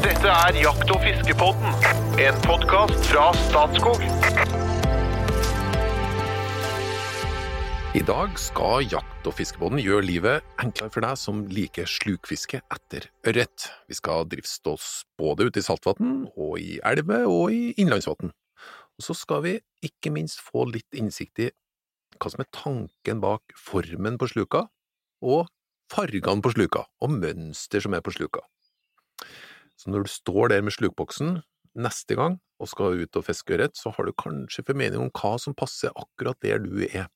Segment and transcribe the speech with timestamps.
[0.00, 1.74] Dette er Jakt- og fiskepodden,
[2.24, 4.00] en podkast fra Statskog.
[7.92, 13.10] I dag skal Jakt- og fiskebåten gjøre livet enklere for deg som liker slukfiske etter
[13.28, 13.66] ørret.
[13.92, 14.72] Vi skal drifte
[15.20, 18.32] både ute i saltvann og i elver og i innlandsvann.
[18.32, 21.50] Og så skal vi ikke minst få litt innsikt i
[22.16, 24.64] hva som er tanken bak formen på sluka,
[25.20, 25.52] og
[25.92, 28.40] fargene på sluka, og mønster som er på sluka.
[29.80, 31.38] Så når du står der med slukboksen
[31.80, 35.38] neste gang og skal ut og fiske ørret, så har du kanskje formening om hva
[35.40, 37.08] som passer akkurat der du er.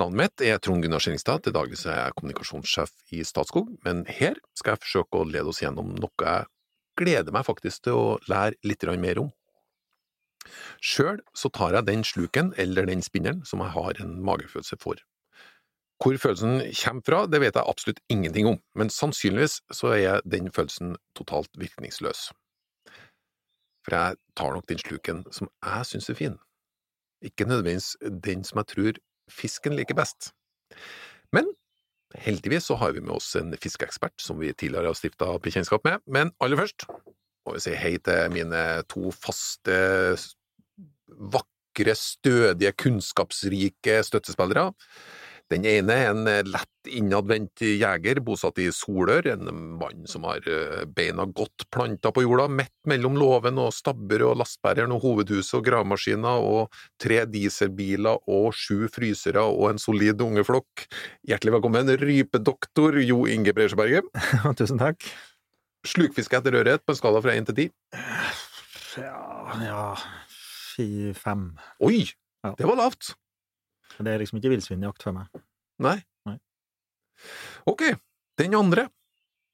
[0.00, 4.36] Navnet mitt er Trond Gunnar Skillingstad, til daglig er jeg kommunikasjonssjef i Statskog, men her
[4.56, 6.48] skal jeg forsøke å lede oss gjennom noe jeg
[6.96, 9.30] gleder meg faktisk til å lære litt mer om.
[10.80, 15.00] Sjøl så tar jeg den sluken eller den spinneren som jeg har en magefølelse for.
[16.02, 20.50] Hvor følelsen kommer fra, det vet jeg absolutt ingenting om, men sannsynligvis så er den
[20.52, 22.28] følelsen totalt virkningsløs.
[23.86, 26.36] For jeg tar nok den sluken som jeg syns er fin,
[27.24, 29.00] ikke nødvendigvis den som jeg tror
[29.32, 30.32] fisken liker best.
[31.32, 31.48] Men
[32.14, 36.04] heldigvis så har vi med oss en fiskeekspert som vi tidligere har stifta bekjentskap med,
[36.06, 36.86] men aller først
[37.46, 39.78] må vi si hei til mine to faste,
[41.06, 44.72] vakre, stødige, kunnskapsrike støttespillere.
[45.52, 49.46] Den ene er en lett innadvendt jeger bosatt i Solør, en
[49.78, 50.42] mann som har
[50.94, 55.64] beina godt planta på jorda, midt mellom låven og stabber og lastebæreren og hovedhuset og
[55.68, 60.88] gravemaskiner og tre dieselbiler og sju frysere og en solid ungeflokk.
[61.30, 64.10] Hjertelig velkommen, rypedoktor Jo Inge Breisberget.
[64.58, 65.06] Tusen takk.
[65.86, 67.68] Slukfiske etter ørret på en skala fra én til ti?
[68.98, 69.22] Ja,
[69.62, 69.84] ja
[70.76, 71.52] fire-fem.
[71.86, 72.02] Oi!
[72.44, 72.52] Ja.
[72.58, 73.14] Det var lavt.
[73.98, 75.42] Det er liksom ikke villsvinjakt for meg.
[75.82, 75.96] Nei.
[76.28, 76.36] Nei.
[77.66, 77.82] Ok,
[78.40, 78.88] den andre.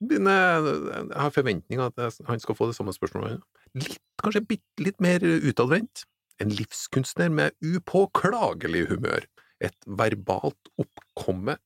[0.02, 3.40] Dine, jeg har forventninger at jeg- han skal få det samme spørsmålet.
[3.74, 6.04] Litt, kanskje bitte litt mer utadvendt.
[6.40, 9.26] En livskunstner med upåklagelig humør.
[9.60, 11.58] Et verbalt oppkomme.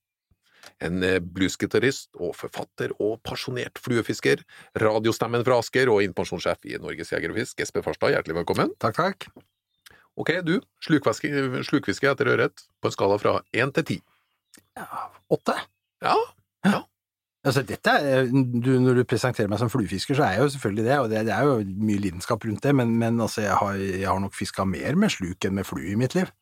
[0.79, 4.43] En eh, bluesgitarist og forfatter og pasjonert fluefisker.
[4.75, 8.75] Radiostemmen fra Asker og informasjonssjef i Norges Jeger og Fisk, Espen Farstad, hjertelig velkommen.
[8.77, 9.27] Takk, takk.
[10.17, 13.97] Ok, du, slukfiske, etter ørret på en skala fra én til ti.
[15.33, 15.53] Åtte.
[16.01, 16.15] Ja,
[16.65, 16.79] ja.
[17.47, 20.85] Altså, dette er, du, når du presenterer meg som fluefisker, så er jeg jo selvfølgelig
[20.87, 23.77] det, og det, det er jo mye lidenskap rundt det, men, men altså, jeg har,
[23.77, 26.33] jeg har nok fiska mer med sluk enn med flue i mitt liv.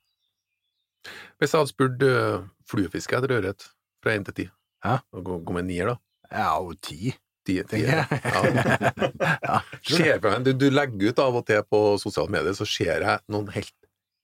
[1.37, 3.67] Hvis jeg hadde spurt uh, fluefiske etter ørret
[4.01, 4.47] fra én til ti,
[4.85, 4.97] Ja.
[5.13, 5.99] gå, gå med nier, da?
[6.31, 7.11] Ja, og ti,
[7.45, 8.05] Ti tenker.
[9.45, 9.59] Ja.
[9.85, 10.37] ja.
[10.41, 13.73] Du, du legger ut av og til på sosiale medier, så ser jeg noen helt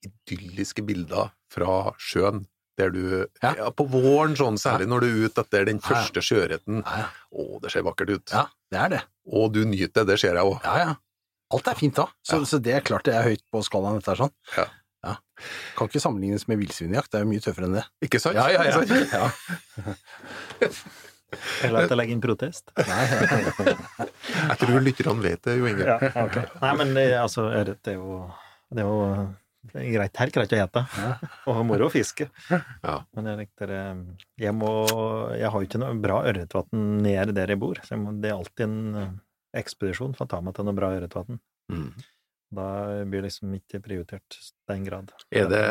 [0.02, 2.44] idylliske bilder fra sjøen.
[2.80, 3.68] Der du, ja.
[3.76, 6.80] På våren sånn, særlig når du er ute etter den første sjøørreten.
[6.82, 8.32] Å, det ser vakkert ut.
[8.32, 9.00] ja, det er det.
[9.28, 10.56] Og du nyter det, det ser jeg òg.
[10.64, 10.94] Ja, ja.
[11.52, 14.14] Alt er fint da, så, så det er klart det er høyt på skalaen dette
[14.14, 14.32] er sånn.
[14.56, 14.64] Ja.
[15.04, 15.16] Ja.
[15.76, 17.84] Kan ikke sammenlignes med villsvinjakt, det er jo mye tøffere enn det.
[18.06, 18.38] Ikke sant?
[18.40, 18.80] Ja, ja, ja.
[19.12, 20.70] Ja.
[21.32, 22.72] Er det jeg å legge inn protest?
[22.90, 23.04] Nei,
[24.22, 25.86] Jeg tror lytterne vet det, Jo Inge.
[25.86, 26.48] Ja, okay.
[26.60, 28.18] Nei, men det, altså, ørret er jo
[28.72, 28.98] Det er jo
[29.62, 30.80] det er greit, helt greit å gjete,
[31.46, 32.26] og moro å fiske.
[32.50, 32.96] Ja.
[33.14, 34.70] Men jeg, likte jeg, må,
[35.38, 38.32] jeg har jo ikke noe bra ørretvann nede der jeg bor, så jeg må, det
[38.32, 39.12] er alltid en eh,
[39.62, 41.38] ekspedisjon for å ta meg til noe bra ørretvann.
[41.70, 41.86] Mm.
[42.58, 42.66] Da
[43.08, 45.14] blir liksom ikke prioritert den grad.
[45.30, 45.64] Er det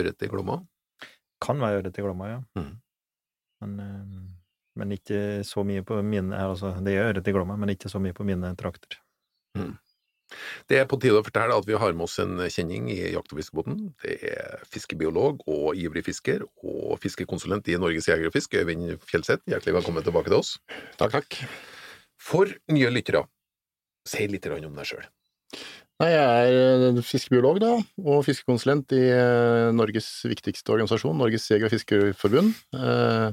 [0.00, 0.62] ørret i Glomma?
[1.42, 2.40] Kan være ørret i Glomma, ja.
[2.56, 2.72] Mm.
[3.62, 4.06] Men, eh,
[4.78, 8.00] men ikke så mye på mine altså, Det gjør ørret til Glomma, men ikke så
[8.02, 9.00] mye på mine trakter.
[10.70, 13.34] Det er på tide å fortelle at vi har med oss en kjenning i Jakt-
[13.34, 13.82] og fiskebåten.
[14.00, 19.44] Det er fiskebiolog og ivrig fisker og fiskekonsulent i Norges Jeger og Fisk, Øyvind Fjelseth.
[19.50, 20.54] Hjertelig velkommen tilbake til oss.
[20.96, 21.42] Takk, takk.
[22.22, 23.26] For nye lyttere,
[24.08, 25.04] si litt om deg sjøl.
[26.02, 31.68] Nei, jeg er eh, fiskebiolog, da, og fiskekonsulent i eh, Norges viktigste organisasjon, Norges Jeger-
[31.68, 32.56] og Fiskerforbund.
[32.74, 33.28] Eh,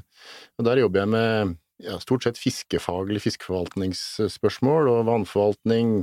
[0.60, 5.96] og Der jobber jeg med ja, stort sett fiskefaglig fiskeforvaltningsspørsmål og vannforvaltning,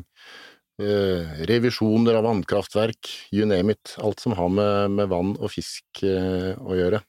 [1.48, 3.94] revisjoner av vannkraftverk, you name it.
[4.02, 7.00] Alt som har med, med vann og fisk å gjøre.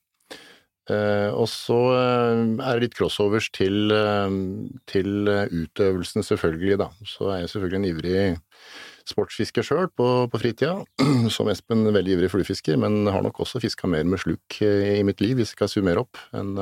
[1.36, 3.92] Og så er det litt crossovers til,
[4.88, 6.88] til utøvelsen, selvfølgelig, da.
[7.04, 8.22] Så er jeg selvfølgelig en ivrig
[9.10, 10.82] sportsfisker sjøl på, på fritida.
[11.36, 15.06] Som Espen, veldig ivrig fluefisker, men har nok også fiska mer med sluk eh, i
[15.08, 16.54] mitt liv, hvis jeg skal summere opp, enn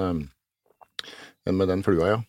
[1.45, 2.21] en med den flua, ja.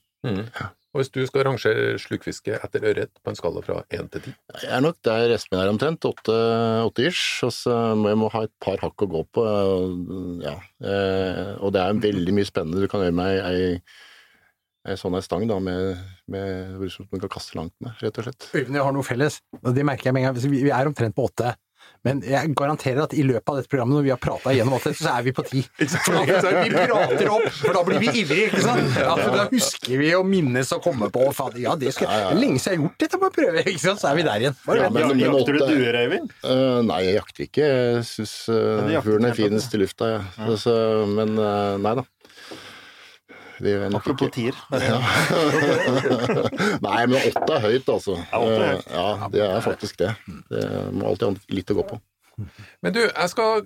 [0.97, 4.33] Og hvis du skal rangere slukfiske etter ørret på en skala fra én til ti?
[4.63, 6.37] Jeg er nok der Espen er omtrent, åtte,
[7.05, 9.45] ish, og så må jeg må ha et par hakk å gå på,
[10.45, 10.57] ja.
[10.81, 13.67] Eh, Og det er veldig mye spennende du kan gjøre med ei
[14.95, 15.99] sånn ei stang da, med,
[16.31, 18.51] med som man kan kaste langt med, rett og slett.
[18.55, 20.43] Øyvind og jeg har noe felles, og det merker jeg med en gang.
[20.47, 21.57] Vi vi er omtrent på åtte.
[22.07, 24.85] Men jeg garanterer at i løpet av dette programmet, når vi har prata igjennom alt
[24.87, 25.63] dette, så er vi på ti.
[25.79, 26.23] For da,
[26.63, 28.91] vi prater opp, for da blir vi ivrige, ikke sant?
[28.99, 32.39] Ja, for da husker vi å minnes og komme på fader, ja, det skal er
[32.39, 34.03] lenge siden jeg har gjort dette, bare jeg prøve, ikke sant?
[34.03, 34.59] Så er vi der igjen.
[34.67, 36.35] Ja, men- men Jakter du duer, Øyvind?
[36.45, 37.71] Uh, nei, jeg jakter ikke.
[37.71, 40.21] Jeg syns uh, fuglen er finest i lufta, ja.
[40.47, 40.75] Altså,
[41.11, 42.07] men uh, nei da.
[42.07, 44.37] Det gjør jeg nok Apropos ikke.
[44.37, 44.55] tier.
[46.87, 48.19] Nei, men åtte er høyt, altså.
[48.21, 48.87] Ja, er høyt.
[48.87, 50.11] Eh, ja, det er faktisk det.
[50.51, 51.97] Det må alltid ha litt å gå på.
[52.85, 53.65] Men du, jeg skal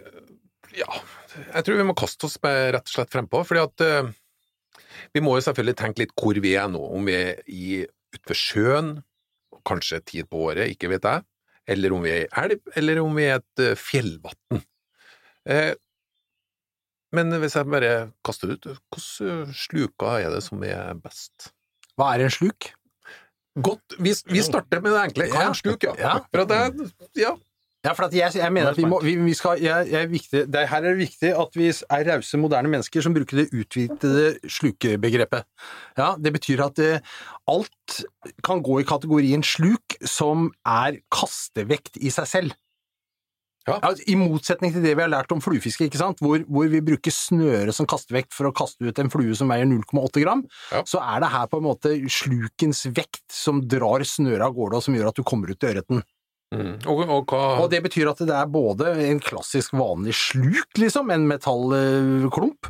[0.79, 0.93] Ja,
[1.57, 4.11] jeg tror vi må kaste oss med rett og slett frempå, fordi at eh,
[5.17, 6.83] vi må jo selvfølgelig tenke litt hvor vi er nå.
[6.95, 7.83] Om vi er i
[8.15, 8.89] utfor sjøen,
[9.67, 11.27] kanskje tid på året, ikke vet jeg,
[11.71, 14.63] eller om vi er i elv, eller om vi er et uh, fjellvann.
[15.51, 15.73] Eh,
[17.17, 17.95] men hvis jeg bare
[18.27, 21.51] kaster det ut, hvilke sluker er det som er best?
[21.99, 22.73] Hva er en sluk?
[23.61, 25.31] Godt, vi, vi starter med det enkle.
[25.33, 25.95] Hva er en sluk, ja?
[25.99, 26.19] Ja.
[26.31, 27.35] For at det, ja.
[27.81, 30.67] Ja, for jeg, jeg mener at vi må vi, vi skal, jeg, jeg viktig, det,
[30.69, 35.47] Her er det viktig at vi er rause, moderne mennesker som bruker det utvidede slukebegrepet.
[35.97, 36.91] Ja, Det betyr at det,
[37.49, 38.03] alt
[38.45, 42.59] kan gå i kategorien sluk som er kastevekt i seg selv.
[43.70, 43.78] Ja.
[43.87, 46.20] Altså, I motsetning til det vi har lært om fluefiske, ikke sant?
[46.25, 49.69] Hvor, hvor vi bruker snøre som kastevekt for å kaste ut en flue som veier
[49.70, 50.44] 0,8 gram,
[50.75, 50.82] Ja.
[50.88, 54.82] så er det her på en måte slukens vekt som drar snøret av gårde, og
[54.82, 56.02] som gjør at du kommer ut til ørreten.
[56.50, 56.72] Mm.
[56.90, 61.12] Og, og hva Og det betyr at det er både en klassisk vanlig sluk, liksom,
[61.14, 62.67] en metallklump,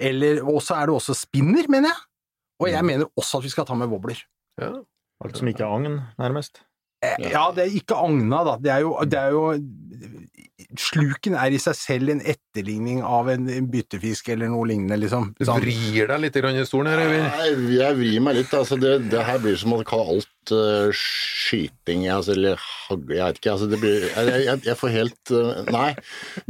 [0.00, 2.04] eller og så er det også spinner, mener jeg.
[2.58, 4.18] Og jeg mener også at vi skal ta med wobbler.
[4.60, 4.72] ja.
[5.18, 6.60] Alt som ikke er agn, nærmest.
[7.02, 8.56] Ja, det er ikke agna, da.
[8.62, 9.44] Det er jo, det er jo
[10.78, 15.30] Sluken er i seg selv en etterligning av en byttefisk eller noe lignende, liksom.
[15.38, 15.62] Du Sånn.
[15.62, 17.28] vrir deg litt i stolen her, Øyvind.
[17.38, 18.52] Nei, jeg vrir meg litt.
[18.58, 23.22] Altså det, det her blir som å kalle alt uh, skyting, altså, eller hagle, jeg
[23.24, 23.54] vet ikke.
[23.54, 25.88] Altså det blir, jeg, jeg, jeg får helt uh, Nei.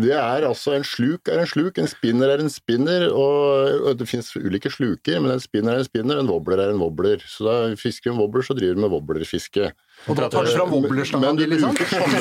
[0.01, 4.01] Det er altså En sluk er en sluk, en spinner er en spinner, og, og
[4.01, 7.23] det finnes ulike sluker, men en spinner er en spinner, en wobbler er en wobbler.
[7.29, 9.71] Så da fisker du en wobbler, så driver du med wobblerfiske.
[10.07, 11.75] Og da tar du fram wobblerstanga di, liksom?
[11.91, 12.21] samme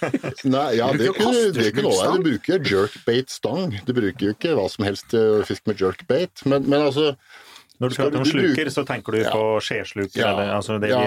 [0.54, 2.16] Nei, ja, det er kunne, det kunne også være.
[2.16, 3.76] Du bruker jerkbait-stang.
[3.86, 6.46] Du bruker jo ikke hva som helst fisk å fiske med jerkbait.
[6.48, 7.12] Men, men altså
[7.78, 9.30] Når du Skal prater om sluker, bruke- så tenker du Ja.
[9.30, 11.02] på skjesluker, eller altså det ja,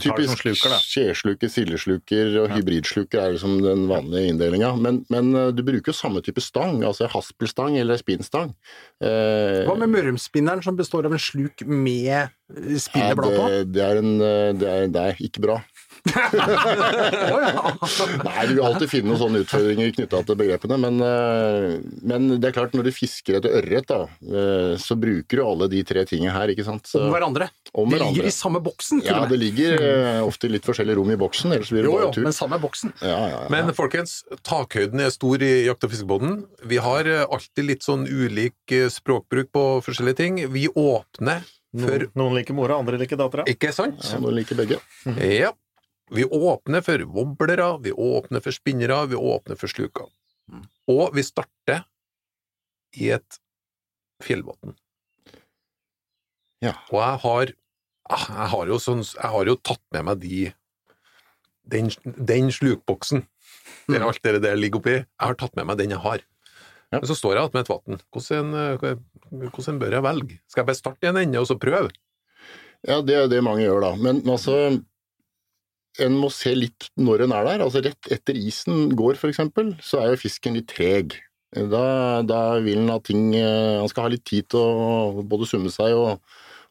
[0.00, 0.78] typisk sluker, da.
[0.80, 4.70] skjesluker, sildesluker og hybridsluker er liksom den vanlige inndelinga.
[4.80, 8.54] Men, men eh, du bruker jo samme type stang, altså haspelstang eller spinnstang.
[9.04, 12.28] Eh, Hva med mørumspinneren som består av en sluk med eh,
[12.72, 13.48] ja, spinneblad på?
[13.52, 15.58] det, det er en eh, det er, det er ikke bra.
[18.24, 21.76] Nei, du vil alltid finne noen sånne utfordringer knytta til begrepene, men, eh,
[22.06, 25.68] men det er klart, når du fisker etter ørret, da, eh, så bruker du alle
[25.72, 26.84] de tre tingene her, ikke sant?
[26.88, 27.50] Så, Om hverandre.
[27.74, 28.14] om De hverandre.
[28.14, 29.76] ligger i samme boksen, Ja, det ligger
[30.24, 32.58] ofte ofte litt forskjellige rom i boksen, ellers blir det Jo, bare jo, men samme
[32.60, 32.92] boksen.
[33.00, 33.48] Ja, ja, ja.
[33.50, 36.46] Men folkens, takhøyden er stor i jakt- og fiskebåten.
[36.64, 40.40] Vi har eh, alltid litt sånn ulik eh, språkbruk på forskjellige ting.
[40.52, 41.42] Vi åpner
[41.76, 43.44] for Noen, noen liker mora, andre liker dattera.
[43.50, 43.98] Ikke sant?
[44.00, 44.78] ja, noen liker begge.
[45.20, 45.52] Ja.
[46.14, 50.10] Vi åpner for wobblere, vi åpner for spinnere, vi åpner for sluker.
[50.86, 51.82] Og vi starter
[52.96, 53.40] i et
[54.22, 54.76] fjellbunn.
[56.62, 56.76] Ja.
[56.92, 57.52] Og jeg har,
[58.08, 60.44] ah, jeg har jo sånn, jeg har jo tatt med meg de
[61.66, 63.26] den, den slukboksen
[63.90, 64.96] der alt det der ligger oppi.
[65.02, 66.22] Jeg har tatt med meg den jeg har.
[66.92, 67.00] Ja.
[67.00, 68.02] Men så står jeg med et vann.
[68.14, 70.38] Hvordan, eh, hvordan bør jeg velge?
[70.46, 71.90] Skal jeg bare starte i en ende og så prøve?
[72.86, 73.92] Ja, det er det mange gjør, da.
[73.98, 74.78] Men altså
[76.04, 77.64] En må se litt når en er der.
[77.64, 81.16] Altså Rett etter isen går, eksempel, så er jo fisken litt treg.
[81.56, 85.46] Da, da vil han ha ting eh, Han skal ha litt tid til å både
[85.48, 86.18] summe seg og,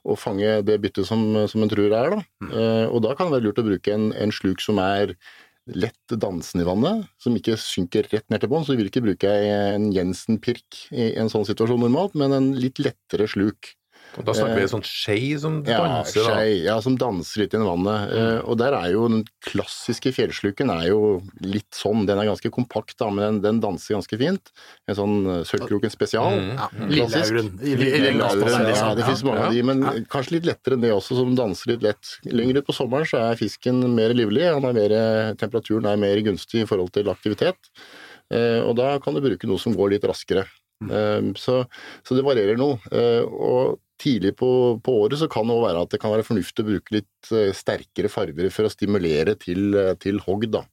[0.06, 2.14] og fange det byttet som, som en tror det er.
[2.14, 2.52] Da.
[2.52, 5.16] Eh, og da kan det være lurt å bruke en, en sluk som er
[5.74, 8.66] lett dansende i vannet, som ikke synker rett ned til bånn.
[8.68, 12.82] Så du vil ikke bruke en Jensen-pirk i en sånn situasjon normalt, men en litt
[12.84, 13.74] lettere sluk.
[14.16, 16.36] Og da snakker vi en sånn skei som Ja, danser, da.
[16.38, 18.14] skjei, ja, som danser litt i vannet.
[18.16, 21.00] Eh, og der er jo den klassiske fjellsluken er jo
[21.44, 22.06] litt sånn.
[22.08, 24.54] Den er ganske kompakt, da, men den, den danser ganske fint.
[24.88, 26.40] En sånn uh, Sølvkroken spesial.
[26.40, 26.56] Mm.
[26.56, 26.70] Ja,
[27.10, 27.38] Klassisk.
[27.60, 28.96] Lillehauren, ja, liksom.
[28.96, 29.48] det finnes mange Ja.
[29.50, 32.16] av de, men kanskje litt lettere enn det også, som danser litt lett.
[32.32, 34.98] Lenger ut på sommeren så er fisken mer livlig, han er mer,
[35.40, 37.60] temperaturen er mer gunstig i forhold til aktivitet.
[38.34, 40.46] Eh, og da kan du bruke noe som går litt raskere.
[40.84, 41.62] Eh, så,
[42.06, 42.80] så det varierer noe.
[42.92, 44.50] Eh, og tidlig på,
[44.84, 47.54] på året så kan det være at det kan være fornuftig å bruke litt eh,
[47.56, 50.66] sterkere farger for å stimulere til, eh, til hogg, da.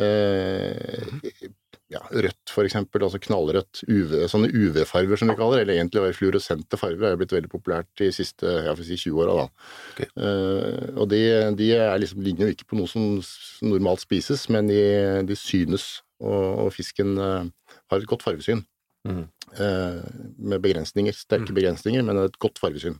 [0.00, 1.48] Eh,
[1.90, 6.12] ja, rødt, for eksempel, altså knallrødt, UV, sånne UV-farger som vi kaller det, eller egentlig
[6.14, 9.38] fluorescente farger, er blitt veldig populært de siste jeg får si 20 åra.
[9.40, 9.70] da.
[9.94, 10.02] Ok.
[10.06, 11.22] Eh, og de,
[11.58, 13.18] de er liksom, ligner jo ikke på noe som
[13.66, 14.82] normalt spises, men de,
[15.26, 17.48] de synes, og, og fisken uh,
[17.88, 18.60] har et godt fargesyn.
[19.08, 19.24] Mhm.
[19.56, 20.02] Eh,
[20.38, 22.98] med begrensninger, sterke begrensninger, men et godt fargesyn.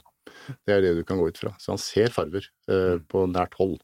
[0.67, 1.53] Det er det du kan gå ut fra.
[1.61, 3.79] Så han ser farger eh, på nært hold.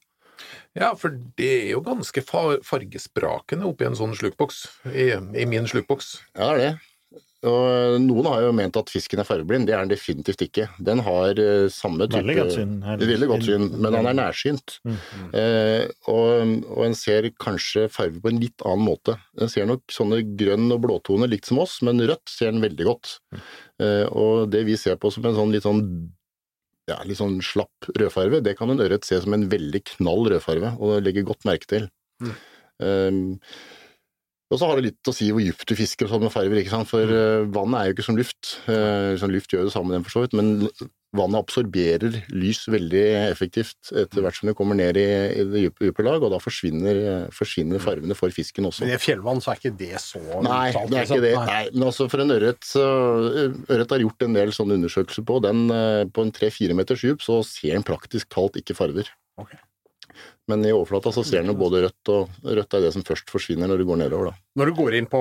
[0.77, 5.69] Ja, for det er jo ganske fa- fargesprakende oppi en sånn slukboks, i, i min
[5.71, 6.17] slukboks.
[6.35, 6.75] Ja, det er det.
[7.45, 9.69] Og noen har jo ment at fisken er fargeblind.
[9.69, 10.67] Det er den definitivt ikke.
[10.83, 12.73] Den har eh, samme type Veldig godt syn.
[13.03, 14.79] Veldig godt syn, men han er nærsynt.
[14.89, 14.97] Mm.
[15.37, 19.19] Eh, og, og en ser kanskje farge på en litt annen måte.
[19.37, 22.89] En ser nok sånne grønn- og blåtoner likt som oss, men rødt ser den veldig
[22.89, 23.19] godt.
[23.37, 25.85] Eh, og det vi ser på som en sånn litt sånn
[26.87, 30.77] ja, litt sånn slapp rødfarve, det kan en ørret se som en veldig knall rødfarve,
[30.79, 31.89] og legge godt merke til.
[32.79, 33.41] Um,
[34.47, 36.61] og så har det litt å si hvor dypt du fisker og sånn med farger,
[36.61, 36.91] ikke sant?
[36.91, 37.49] for mm.
[37.55, 38.53] vannet er jo ikke som luft.
[38.67, 40.69] Sånn luft gjør det samme, den for så vidt, men
[41.17, 45.89] vannet absorberer lys veldig effektivt etter hvert som det kommer ned i, i det dype,
[45.89, 48.85] dype lag, og da forsvinner, eh, forsvinner farvene for fisken også.
[48.85, 51.35] Men i fjellvann så er ikke det så Nei, uttalt, det er ikke det.
[51.39, 51.61] Nei.
[51.75, 55.39] Men altså for en ørret Ørret har gjort en del sånne undersøkelser på.
[55.45, 59.11] Den eh, på en tre-fire meters dyp så ser den praktisk talt ikke farger.
[59.41, 59.55] Ok.
[60.47, 63.31] Men i overflata så ser en jo både rødt, og rødt er det som først
[63.33, 64.43] forsvinner når du går nedover, da.
[64.57, 65.21] Når du går inn på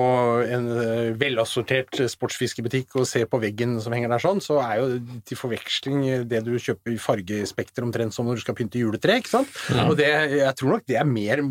[0.54, 4.86] en eh, velassortert sportsfiskebutikk og ser på veggen som henger der sånn, så er jo
[5.26, 9.34] til forveksling det du kjøper i fargespekter omtrent som når du skal pynte juletre, ikke
[9.34, 9.58] sant?
[9.88, 11.42] Og det, jeg tror nok det er mer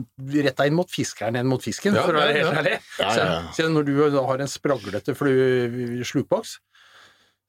[0.48, 2.78] retta inn mot fiskeren enn mot fisken, Ja, for å være helt ærlig.
[3.02, 3.42] Ja, ja, ja.
[3.52, 6.58] Så, så når du har en spraglete slukboks,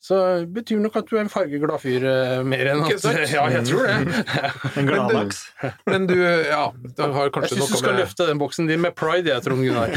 [0.03, 0.17] så
[0.53, 3.07] betyr nok at du er en fargeglad fyr eh, mer enn at?
[3.33, 3.97] Ja, jeg tror det.
[4.79, 5.41] En gladlaks.
[5.89, 8.85] Men du, ja, du har Jeg kanskje syns du skal med løfte den boksen din
[8.85, 9.91] med pride, jeg, Trond Gunnar.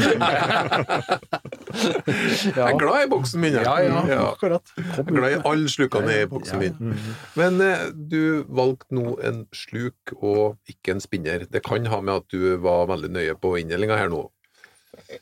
[1.70, 3.62] Jeg er glad i boksen min, jeg.
[3.62, 3.76] Ja,
[4.10, 4.72] ja, akkurat.
[4.76, 6.96] Jeg er glad i alle slukene i boksen min.
[7.38, 11.46] Men eh, du valgte nå en sluk og ikke en spinner.
[11.46, 14.24] Det kan ha med at du var veldig nøye på inndelinga her nå.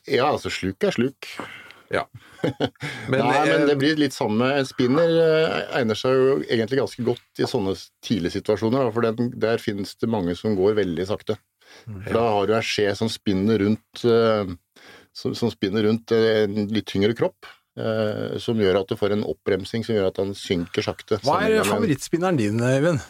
[0.09, 1.29] Ja, altså sluk er sluk.
[1.95, 2.03] Ja.
[3.09, 4.51] Men, Nei, men eh, det blir litt samme.
[4.69, 7.73] Spinner eh, egner seg jo egentlig ganske godt i sånne
[8.05, 11.39] tidlige situasjoner, for den, der finnes det mange som går veldig sakte.
[11.87, 14.53] For Da har du en skje som spinner rundt, eh,
[15.17, 17.49] som, som spinner rundt en litt tyngre kropp.
[17.81, 21.19] eh, Som gjør at du får en oppbremsing som gjør at han synker sakte.
[21.25, 23.01] Hva er favorittspinneren din, Eivind?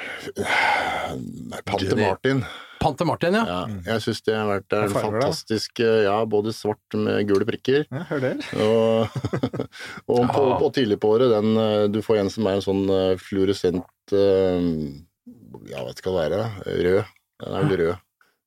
[1.64, 2.44] Pante Martin.
[2.80, 3.44] Pante Martin, ja.
[3.44, 3.60] Ja,
[3.92, 7.84] jeg syns det har vært en fantastisk eh, Ja, både svart med gule prikker.
[7.90, 8.40] Ja, hør der.
[8.64, 9.20] Og,
[10.16, 12.84] og på, på tidlig på året, den eh, Du får en som er en sånn
[13.20, 16.58] fluorescent Ja, vet ikke hva det er.
[16.88, 17.14] Rød.
[17.40, 17.94] Den er vel rød.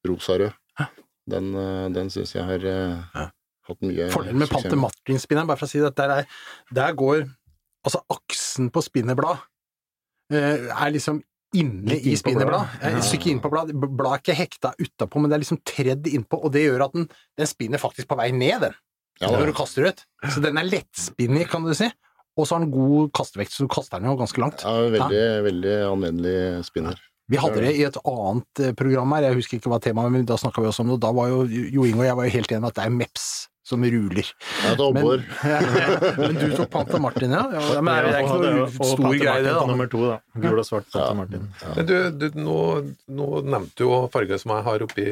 [0.09, 0.51] Rosarød.
[1.29, 3.29] Den, eh, den syns jeg har eh,
[3.69, 6.41] hatt mye Fordelen med Pante Martin-spinneren, bare for å si det, at der, er,
[6.75, 7.23] der går
[7.83, 9.39] altså aksen på spinnerblad
[10.33, 11.21] eh, er liksom
[11.59, 12.79] inne i spinnerbladet.
[12.89, 13.75] Et stykke inn bladet.
[13.77, 16.97] Bladet er ikke hekta utapå, men det er liksom tredd innpå, og det gjør at
[16.97, 17.07] den,
[17.39, 18.77] den spinner faktisk på vei ned, den,
[19.21, 20.05] Ja, når du kaster ut.
[20.33, 21.89] Så den er lettspinnig, kan du si.
[22.33, 24.63] Og så har den god kastevekt, så du kaster den jo ganske langt.
[24.65, 26.97] ja, veldig, veldig anvendelig spinner.
[27.31, 30.27] Vi hadde det i et annet eh, program her, jeg husker ikke hva temaet men
[30.27, 32.27] da snakka vi også om det, og da var jo Jo Inge og jeg var
[32.27, 33.27] jo helt enige om at det er Meps
[33.63, 34.27] som ruler.
[34.63, 35.59] Ja, det er Men, ja,
[36.17, 37.45] men du tok Panta Martin, ja?
[37.53, 39.63] ja men det er ikke noe stor greie, det, da?
[39.69, 40.17] nummer to, da.
[40.35, 41.47] Gul og svart Panta Martin.
[41.77, 42.59] Men du, du nå,
[43.07, 45.07] nå nevnte du jo farger som jeg har oppi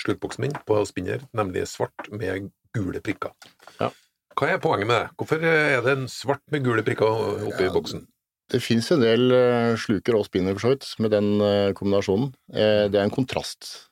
[0.00, 3.36] sluttboksen min på spinner, nemlig svart med gule prikker.
[3.82, 3.92] Ja.
[4.38, 5.12] Hva er poenget med det?
[5.18, 8.06] Hvorfor er det en svart med gule prikker oppi boksen?
[8.48, 12.32] Det fins en del eh, sluker og spinner for så vidt med den eh, kombinasjonen.
[12.52, 13.90] Eh, Det er en kontrast.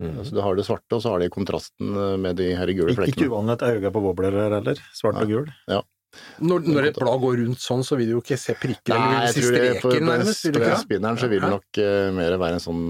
[0.00, 0.14] Mm.
[0.22, 3.16] Altså, du har det svarte, og så har de kontrasten med de her gule flekkene.
[3.18, 4.82] ikke uvanlig at øyet på wobbler her heller.
[4.94, 5.48] Svart og gul.
[6.40, 9.24] Når, når et blad går rundt sånn, så vil du jo ikke se prikker, Nei,
[9.28, 10.46] eller vil jeg du på, streker, nærmest?
[10.46, 12.84] Vil du spinneren så vil det nok uh, mer være en sånn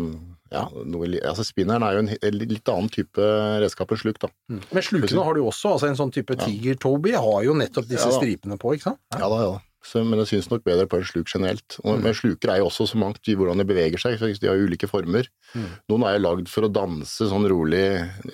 [0.49, 3.25] ja, noe, altså Spinneren er jo en litt annen type
[3.61, 4.31] redskap enn sluk, da.
[4.49, 4.63] Mm.
[4.73, 8.09] Men slukene har du jo også, altså en sånn type tiger-toby har jo nettopp disse
[8.09, 9.03] Ja stripene på, ikke sant?
[9.13, 9.65] Ja da, ja da.
[9.85, 11.79] Så, men det synes nok bedre på en sluk generelt.
[11.85, 12.01] Mm.
[12.03, 14.67] Men sluker er jo også så mangt i hvordan de beveger seg, de har jo
[14.67, 15.29] ulike former.
[15.55, 15.69] Mm.
[15.93, 17.85] Noen er jo lagd for å danse sånn rolig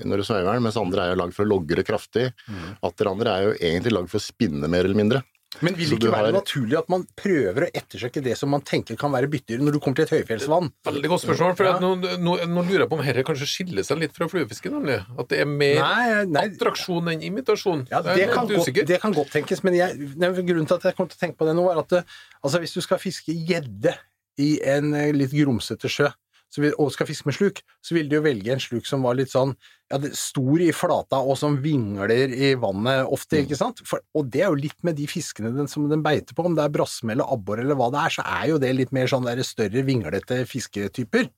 [0.03, 2.31] når du sveiver den, mens andre er jo lagd for å logre kraftig.
[2.49, 2.67] Mm.
[2.89, 5.23] Atter andre er jo egentlig lagd for å spinne mer eller mindre.
[5.65, 8.61] Men vil det ikke være har- naturlig at man prøver å ettersøke det som man
[8.63, 10.71] tenker kan være byttedyr når du kommer til et høyfjellsvann?
[10.85, 11.79] Veldig godt spørsmål, for Ja.
[11.81, 11.91] nå,
[12.21, 15.01] nå, nå lurer jeg på om dette kanskje skiller seg litt fra fluefiske, nemlig.
[15.19, 16.47] At det er mer Nei, nei.
[16.51, 17.87] attraksjon enn imitasjon.
[17.91, 20.97] Ja, det kan, godt, det kan godt tenkes, men jeg, nei, grunnen til at jeg
[20.97, 22.05] kom til å tenke på det nå, er at
[22.45, 23.95] altså, hvis du skal fiske gjedde
[24.39, 26.09] i en eh, litt grumsete sjø,
[26.57, 29.15] vil, og skal fiske med sluk, så vil de jo velge en sluk som var
[29.19, 29.57] litt sånn
[29.91, 33.81] ja, stor i flata og som vingler i vannet ofte, ikke sant?
[33.85, 36.55] For, og det er jo litt med de fiskene den, som den beiter på, om
[36.55, 39.07] det er brassme eller abbor eller hva det er, så er jo det litt mer
[39.11, 41.31] sånn der større vinglete fisketyper.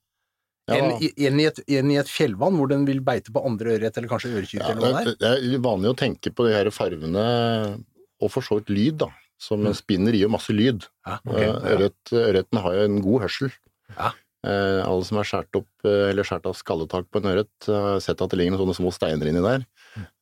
[0.69, 0.75] Ja.
[0.83, 4.09] Enn, i- i et, i et fjellvann hvor den vil beite på andre ørret eller
[4.11, 5.39] kanskje ørekyte Ja, eller noe det er.
[5.41, 7.85] det, er vanlig å tenke på de her farvene,
[8.21, 9.09] og for så vidt lyd, da.
[9.39, 9.67] Som Mm.
[9.69, 10.87] en spinner gir jo masse lyd.
[11.07, 13.53] Ja, okay, Ørret, ørreten har jo en god hørsel.
[13.97, 14.11] Ja.
[14.47, 18.21] Eh, alle som er skåret opp eller skåret av skalletak på en ørret, har sett
[18.23, 19.67] at det ligger noen sånne små steiner inni der.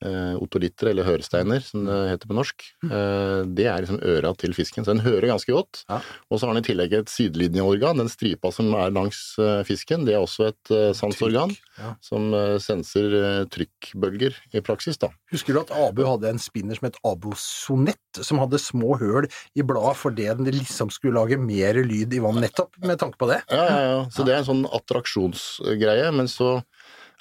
[0.04, 2.66] Eh, otolitter, eller høresteiner, som det heter på norsk.
[2.86, 5.82] Eh, det er liksom øra til fisken, så den hører ganske godt.
[5.88, 6.00] Ja.
[6.30, 7.98] Og så har den i tillegg et sidelinjeorgan.
[8.02, 11.54] Den stripa som er langs eh, fisken, det er også et eh, sansorgan
[12.04, 15.10] som eh, senser eh, trykkbølger i praksis, da.
[15.34, 19.26] Husker du at Abu hadde en spinner som het Abu Sonett, som hadde små høl
[19.58, 23.28] i bladet fordi den liksom skulle lage mer lyd i vann, nettopp med tanke på
[23.32, 23.40] det?
[23.50, 24.00] Ja, ja, ja.
[24.14, 24.64] Så det er en sånn
[25.54, 26.10] attraksjonsgreie.
[26.14, 26.58] Men så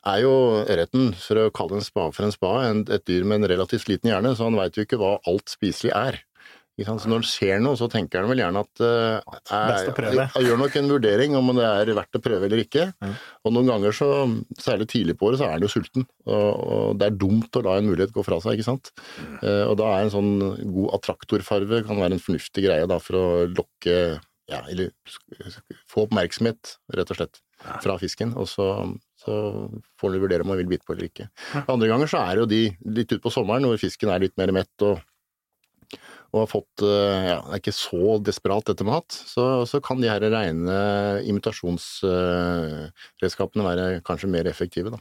[0.03, 0.35] er jo
[0.65, 4.11] ørreten, for å kalle en spade for en spade, et dyr med en relativt liten
[4.11, 6.21] hjerne, så han veit jo ikke hva alt spiselig er.
[6.73, 9.35] Så når han ser noe, så tenker han vel gjerne at uh,
[9.69, 10.31] Best.
[10.33, 12.87] Han gjør nok en vurdering om det er verdt å prøve eller ikke.
[12.97, 13.13] Mm.
[13.45, 14.07] Og noen ganger, så,
[14.57, 16.07] særlig tidlig på året, så er han jo sulten.
[16.25, 18.89] Og, og det er dumt å la en mulighet gå fra seg, ikke sant.
[19.45, 23.21] Eh, og da er en sånn god attraktorfarve kan være en fornuftig greie da, for
[23.21, 23.99] å lokke
[24.49, 24.91] ja, eller
[25.89, 27.39] få oppmerksomhet, rett og slett,
[27.83, 28.29] fra fisken.
[28.39, 28.65] Og så,
[29.19, 29.33] så
[30.01, 31.25] får du vurdere om man vil bite på eller ikke.
[31.63, 32.61] Andre ganger så er jo de
[32.97, 34.93] litt utpå sommeren, hvor fisken er litt mer mett og,
[36.33, 40.11] og har fått ja, ja, er ikke så desperat etter mat, så, så kan de
[40.11, 40.77] her rene
[41.29, 44.99] imitasjonsredskapene være kanskje mer effektive, da.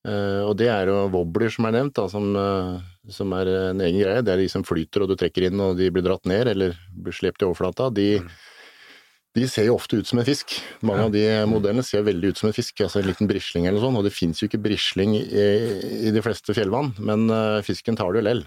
[0.00, 2.80] Uh, og det er jo wobbler som er nevnt, da, som, uh,
[3.12, 4.22] som er en egen greie.
[4.24, 6.78] Det er de som flyter og du trekker inn og de blir dratt ned eller
[6.94, 7.90] blir slept i overflata.
[7.92, 8.14] De,
[9.38, 10.56] de ser jo ofte ut som en fisk.
[10.82, 13.82] Mange av de modellene ser veldig ut som en fisk, altså en liten brisling eller
[13.82, 15.44] sånn, og det fins jo ikke brisling i,
[16.08, 18.42] i de fleste fjellvann, men uh, fisken tar det jo lell.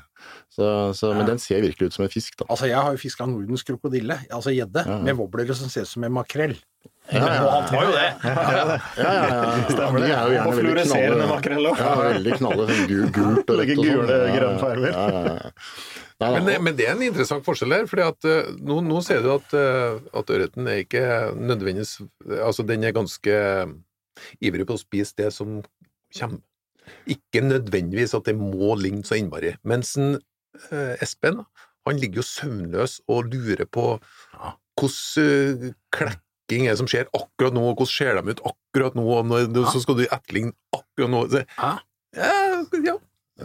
[0.52, 2.48] Så, så, men den ser virkelig ut som en fisk, da.
[2.52, 5.02] Altså, jeg har jo fiska Nordens krokodille, altså gjedde, Ja, ja.
[5.08, 6.58] med wobblere som ser ut som en makrell.
[7.12, 8.06] Ja, han tar jo det!
[8.24, 9.40] Ja, ja, ja.
[9.74, 10.14] Stemmer det.
[10.44, 11.84] Og fluoreserende makrell også.
[11.84, 13.98] Ja, veldig knalle, sånn gul, gult og rødt Legger og sånn.
[14.04, 15.64] gule, Ja, ja, grønne farger.
[16.32, 19.30] Men, men det er en interessant forskjell her, fordi at eh, nå, nå ser du
[19.34, 21.04] at, uh, at ørreten er ikke
[21.36, 21.98] nødvendigvis
[22.40, 23.38] Altså, den er ganske
[24.44, 25.62] ivrig på å spise det som
[26.14, 26.42] kommer.
[27.10, 29.56] Ikke nødvendigvis at det må ligne så innmari.
[29.68, 30.18] Mens en,
[30.70, 31.42] uh, Espen,
[31.88, 33.98] han ligger jo søvnløs og lurer på
[34.80, 39.00] hvordan uh, klekking er det som skjer akkurat nå, og hvordan ser de ut akkurat
[39.00, 41.26] nå, og når, så skal du etterligne akkurat nå.
[41.32, 41.74] Så, Ja.
[42.84, 42.98] ja,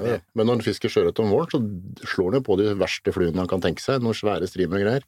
[0.06, 0.18] ja.
[0.38, 3.42] Men når han fisker sjøørret om våren, så slår han jo på de verste fluene
[3.42, 4.02] han kan tenke seg.
[4.04, 5.06] Noen svære strimer og greier.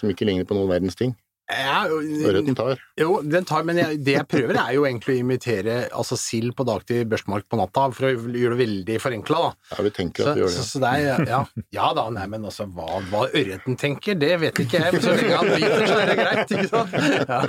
[0.00, 1.14] Som ikke ligner på noen verdens ting.
[1.52, 2.80] Ja, Ørreten tar.
[2.98, 6.54] jo, den tar, men jeg, det jeg prøver er jo egentlig å imitere altså sild
[6.58, 9.50] på dagtid, børstmark på natta, for å gjøre det veldig forenkla, da.
[9.74, 10.68] Ja, vi tenker Så, at vi gjør så, det.
[10.70, 11.40] så det er, ja,
[11.78, 15.16] ja da, nei, men altså, hva, hva ørreten tenker, det vet ikke jeg, men så
[15.18, 16.98] lenge han biter, så er det greit, ikke sant?
[17.12, 17.40] Ja.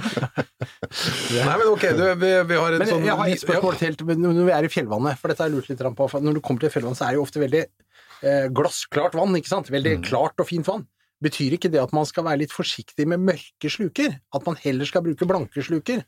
[1.44, 3.98] Nei, men ok, du, vi, vi har en Men sånn jeg har et spørsmål til
[4.14, 6.08] når vi er i fjellvannet, for dette har jeg lurt litt på.
[6.12, 9.36] For når du kommer til fjellvannet, så er det jo ofte veldig eh, glassklart vann,
[9.40, 9.72] ikke sant?
[9.74, 10.86] Veldig klart og fint vann.
[11.24, 14.18] Betyr ikke det at man skal være litt forsiktig med mørke sluker?
[14.36, 16.04] At man heller skal bruke blanke sluker?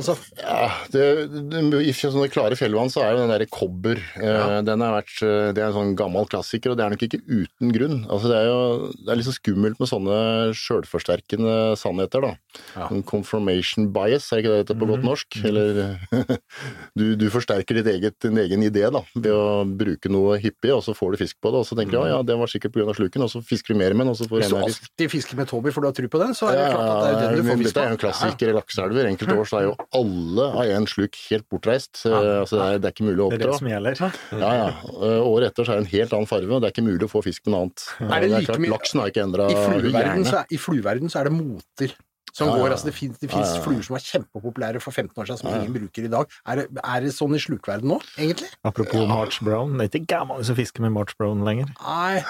[0.00, 1.02] Altså, Ja, det,
[1.84, 4.62] I sånne klare fjellvann så er jo den derre kobber Ja.
[4.64, 7.20] den har vært, eh, Det er en sånn gammel klassiker, og det er nok ikke
[7.28, 7.98] uten grunn.
[8.08, 10.16] Altså Det er jo det er litt så skummelt med sånne
[10.56, 12.32] sjølforsterkende sannheter, da.
[12.74, 12.88] Ja.
[12.88, 15.28] Sånn confirmation bias, er ikke det dette på godt norsk?
[15.44, 16.00] Eller
[16.96, 20.82] du, du forsterker ditt eget, din egen idé da, ved å bruke noe hyppig, og
[20.82, 22.72] så får du fisk på det, og så tenker du ja, ja, det var sikkert
[22.72, 22.96] pga.
[22.96, 24.72] sluken, og så fisker du mer med den, og så får du hvis du enda
[24.72, 24.88] fisk.
[24.88, 27.02] alltid fisker med Toby, for du har tro på den, så er det klart at
[27.02, 27.72] det er den du får fisk på.
[27.72, 29.12] Dette er jo en klassiker i lakseelver.
[29.12, 32.04] Enkelte år så er jo alle av én sluk helt bortreist.
[32.06, 34.00] Eh, Altså det, er, det er ikke mulig å Det er det som gjelder.
[34.38, 34.68] Ja, ja.
[34.92, 37.04] Eh, Året etter så er det en helt annen farve, og det er ikke mulig
[37.08, 37.84] å få fisk med noe annet.
[38.00, 40.24] Er det er like klart, mye- Laksen har ikke endra hjerne.
[40.26, 41.94] så, er- I flueverden så er det moter
[42.32, 42.70] som Ja, ja, går.
[42.72, 43.60] altså Det fins Ja, ja, ja.
[43.62, 45.62] fluer som var kjempepopulære for 15 år siden, som Ja, ja.
[45.66, 46.26] ingen bruker i dag.
[46.48, 48.48] Er det, er det sånn i slukverden nå, egentlig?
[48.64, 51.68] Apropos March Brown, det er ikke gammel som fisker med March Brown lenger.
[51.84, 52.22] Nei.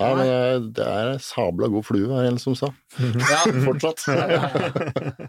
[0.00, 2.72] Nei, men det- det er sabla god flue, var det en som sa.
[3.30, 3.44] Ja.
[3.66, 4.08] Fortsatt.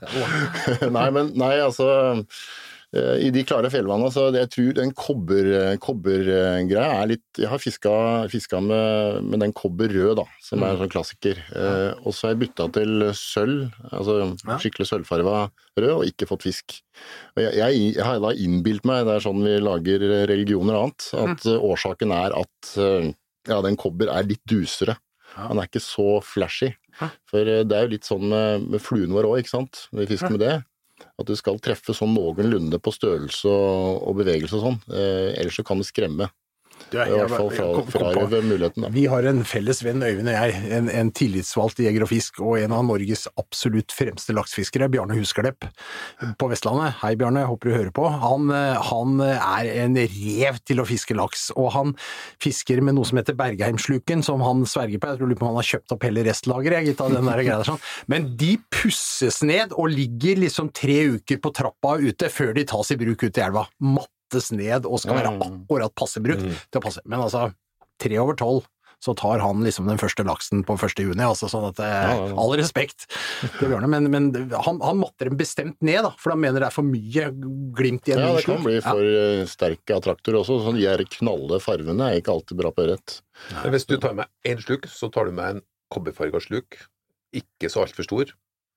[0.91, 1.87] nei, men nei, altså
[2.95, 7.61] eh, I de klare fjellvannene, så jeg tror den kobbergreia kobber, er litt Jeg har
[7.61, 7.93] fiska,
[8.31, 11.39] fiska med, med den kobber rød, da, som er en sånn klassiker.
[11.55, 14.57] Eh, og så har jeg bytta til sølv, altså Ja.
[14.61, 15.37] skikkelig sølvfarga
[15.79, 16.81] rød, og ikke fått fisk.
[17.37, 20.89] Og jeg, jeg, jeg har da innbilt meg, det er sånn vi lager religioner og
[20.89, 23.11] annet, at eh, årsaken er at eh,
[23.49, 24.97] ja, den kobber er litt dusere.
[25.37, 26.73] Han er ikke så flashy.
[27.29, 29.85] For eh, det er jo litt sånn med, med fluene våre òg, ikke sant.
[29.95, 30.57] Vi fisker med det.
[31.17, 34.79] At du skal treffe sånn noenlunde på størrelse og, og bevegelse og sånn.
[34.93, 36.29] Eh, ellers så kan det skremme.
[36.95, 38.91] I hvert fall fra, frarøve muligheten, da.
[38.93, 42.41] Vi har en felles venn, Øyvind og jeg, en, en tillitsvalgt i Jeger og Fisk,
[42.43, 45.67] og en av Norges absolutt fremste laksefiskere, Bjarne Husklepp
[46.39, 46.99] på Vestlandet.
[47.01, 48.07] Hei Bjarne, håper du hører på.
[48.21, 51.95] Han, han er en rev til å fiske laks, og han
[52.43, 55.11] fisker med noe som heter Bergheimsluken, som han sverger på.
[55.13, 57.43] Jeg tror lurer på om han har kjøpt opp hele restlageret, gitt av den der
[57.43, 57.83] greia der sånn.
[58.11, 62.93] Men de pusses ned og ligger liksom tre uker på trappa ute før de tas
[62.93, 63.67] i bruk ut i elva.
[64.31, 65.65] Mattes ned og skal være Mm.
[65.67, 66.41] akkurat passe brukt
[66.71, 67.01] til å passe.
[67.05, 67.53] Men altså,
[67.99, 68.65] tre over tolv,
[69.01, 71.01] så tar han liksom den første laksen på 1.
[71.01, 72.35] juni, altså sånn at eh, Ja, ja, ja.
[72.37, 73.07] All respekt
[73.57, 76.67] til Bjørne, men, men han, han matter dem bestemt ned, da, for han mener det
[76.67, 77.31] er for mye
[77.73, 79.45] glimt i en Ja, det kan bli for ja.
[79.49, 80.59] sterke attraktorer også.
[80.67, 83.17] Sånn de her knalle farvene er ikke alltid bra på ørret.
[83.73, 86.77] Hvis du tar med én sluk, så tar du med en kobberfarga sluk.
[87.33, 88.35] Ikke så altfor stor.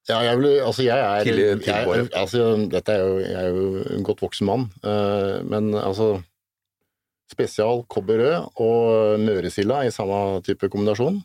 [0.09, 2.41] Ja, jeg vil, altså jeg er, Tidlig- jeg, altså,
[2.71, 6.19] dette er jo, jeg er jo en godt voksen mann, eh, men altså
[7.33, 11.23] Spesial kobberrød og møresilda i samme type kombinasjon,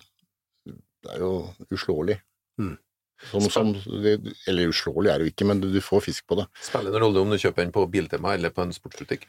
[0.66, 1.34] det er jo
[1.76, 2.16] uslåelig.
[2.60, 2.78] Mm.
[3.30, 3.74] Som, som,
[4.48, 6.46] eller uslåelig er det jo ikke, men du, du får fisk på det.
[6.64, 9.28] Spiller det rolle om du kjøper den på Biltema eller på en sportsbutikk?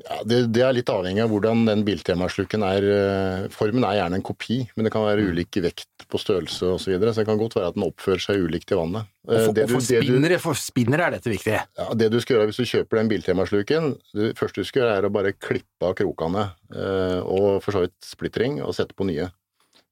[0.00, 2.84] Ja, det, det er litt avhengig av hvordan den biltemasluken er.
[2.88, 5.30] eh, Formen er gjerne en kopi, men det kan være Mm.
[5.34, 6.80] ulik vekt på størrelse osv.
[6.86, 9.04] Så, videre, så det kan godt være at den oppfører seg ulikt i vannet.
[9.28, 11.52] Og Eh, for, det og du- for, du- for spinnere er dette viktig.
[11.76, 14.96] Ja, Det du skal gjøre hvis du kjøper den biltemasluken, det første du skal gjøre
[14.96, 19.04] er å bare klippe av krokene eh, og for så vidt splittring og sette på
[19.04, 19.28] nye.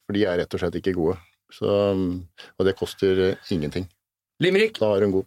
[0.07, 1.19] For de er rett og slett ikke gode.
[1.53, 3.87] Så, og det koster eh, ingenting.
[4.41, 5.27] Limerick, Da du en god.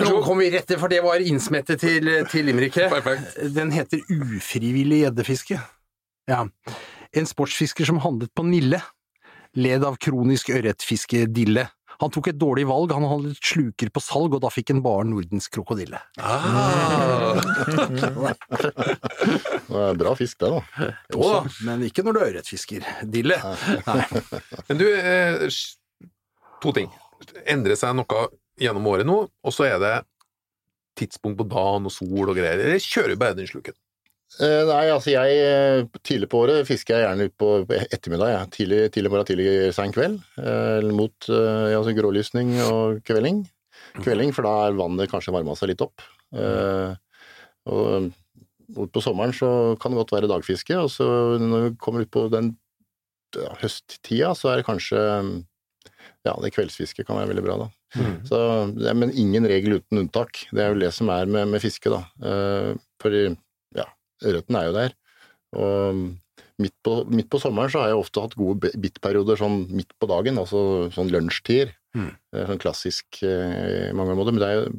[0.00, 2.92] Nå kommer vi rett til, for det var innsmettet til, til limericket.
[3.54, 5.60] Den heter ufrivillig gjeddefiske.
[6.30, 6.42] Ja.
[7.16, 8.82] En sportsfisker som handlet på Nille,
[9.56, 11.68] led av kronisk ørretfiskedille.
[11.96, 15.06] Han tok et dårlig valg, han handlet sluker på salg, og da fikk han bare
[15.08, 16.00] Nordens krokodille.
[16.20, 17.40] Ah.
[19.66, 20.90] Det er bra fisk, det, da.
[21.12, 22.84] Jo da, men ikke når du er ørretfisker.
[23.10, 23.36] Dille.
[23.88, 24.04] Nei.
[24.68, 25.46] Men du, eh,
[26.62, 26.92] to ting.
[27.48, 28.28] Endrer seg noe
[28.60, 29.96] gjennom året nå, og så er det
[30.96, 32.60] tidspunkt på dagen og sol og greier.
[32.62, 33.76] Eller kjører du bare den sluken?
[34.42, 37.50] Eh, nei, altså jeg eh, Tidlig på året fisker jeg gjerne ut på
[37.86, 38.32] ettermiddag.
[38.32, 38.42] Ja.
[38.52, 40.18] Tidlig, tidlig morgen, tidlig sein kveld.
[40.40, 43.44] Eh, mot eh, altså grålysning og kvelding.
[44.02, 46.04] Kvelding, for da er vannet kanskje varma seg litt opp.
[46.36, 46.96] Eh,
[47.66, 48.10] og
[48.92, 49.48] på sommeren så
[49.80, 51.06] kan det godt være dagfiske, og så
[51.40, 52.52] når vi kommer ut på den
[53.36, 55.00] ja, høsttida, så er det kanskje
[56.26, 57.68] Ja, det kveldsfisket kan være veldig bra, da.
[58.26, 58.38] Så,
[58.76, 60.42] det er, men ingen regel uten unntak.
[60.50, 62.02] Det er jo det som er med, med fiske, da.
[62.18, 63.86] Uh, for ja,
[64.26, 64.96] ørreten er jo der.
[65.56, 66.02] Og
[66.60, 69.92] midt på, midt på sommeren så har jeg ofte hatt gode bi- bittperioder sånn midt
[70.00, 71.72] på dagen, altså sånn lunsjtider.
[71.96, 72.10] Mm.
[72.36, 74.34] Er sånn klassisk eh, i mange måter.
[74.36, 74.70] Men det er jo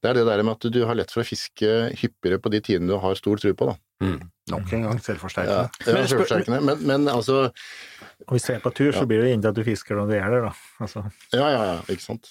[0.00, 1.68] det er det der med at du har lett for å fiske
[2.00, 3.74] hyppigere på de tidene du har stor tro på, da.
[4.50, 5.70] Nok en gang Ja, selvforsterkende.
[5.86, 6.60] ja, Men selvforsterkende.
[6.66, 7.50] men, men altså
[8.26, 10.14] Og hvis du er på tur, så blir det inntil at du fisker når du
[10.18, 10.52] er der, da.
[10.80, 12.28] Altså, Ja, ja, ja, ikke sant.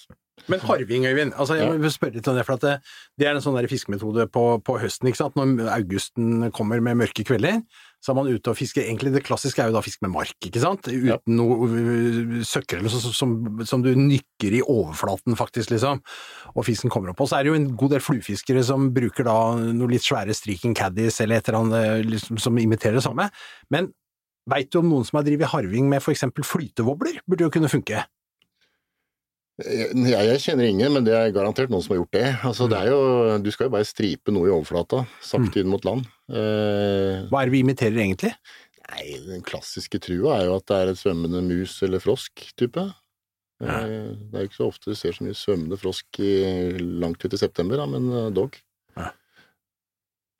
[0.48, 1.32] Men harving, Øyvind.
[1.36, 2.76] Altså, jeg vil spørre litt om det, for at det,
[3.20, 5.10] det er en sånn fiskemetode på, på høsten.
[5.10, 5.36] ikke sant?
[5.36, 7.60] Når augusten kommer med mørke kvelder,
[8.00, 8.86] så er man ute og fisker.
[8.86, 10.88] Egentlig det klassiske er jo da fisk med mark, ikke sant?
[10.88, 11.18] Uten Ja.
[11.28, 13.34] noe øh, søkker eller sånn som,
[13.68, 16.00] som, du nykker i overflaten, faktisk, liksom.
[16.54, 17.20] Og fisken kommer opp.
[17.20, 20.36] Og så er det jo en god del fluefiskere som bruker da noe litt svære
[20.36, 23.28] striking caddies eller et eller annet liksom, som imiterer det samme.
[23.70, 23.92] Men
[24.50, 27.20] veit du om noen som har drevet harving med for eksempel flytevobler?
[27.28, 28.06] Burde jo kunne funke.
[29.60, 32.24] Jeg, jeg kjenner ingen, men det er garantert noen som har gjort det.
[32.48, 33.00] Altså, det er jo,
[33.44, 36.06] du skal jo bare stripe noe i overflata, sakte inn mot land.
[36.32, 38.34] Eh, Hva er det vi imiterer egentlig?
[38.90, 42.88] nei, den klassiske trua er jo at det er et svømmende mus eller frosk-type.
[43.62, 43.92] Eh,
[44.32, 46.32] det er jo ikke så ofte du ser så mye svømmende frosk i,
[46.80, 48.58] langt ut i september, da, men eh, dog.
[48.98, 49.12] Ja.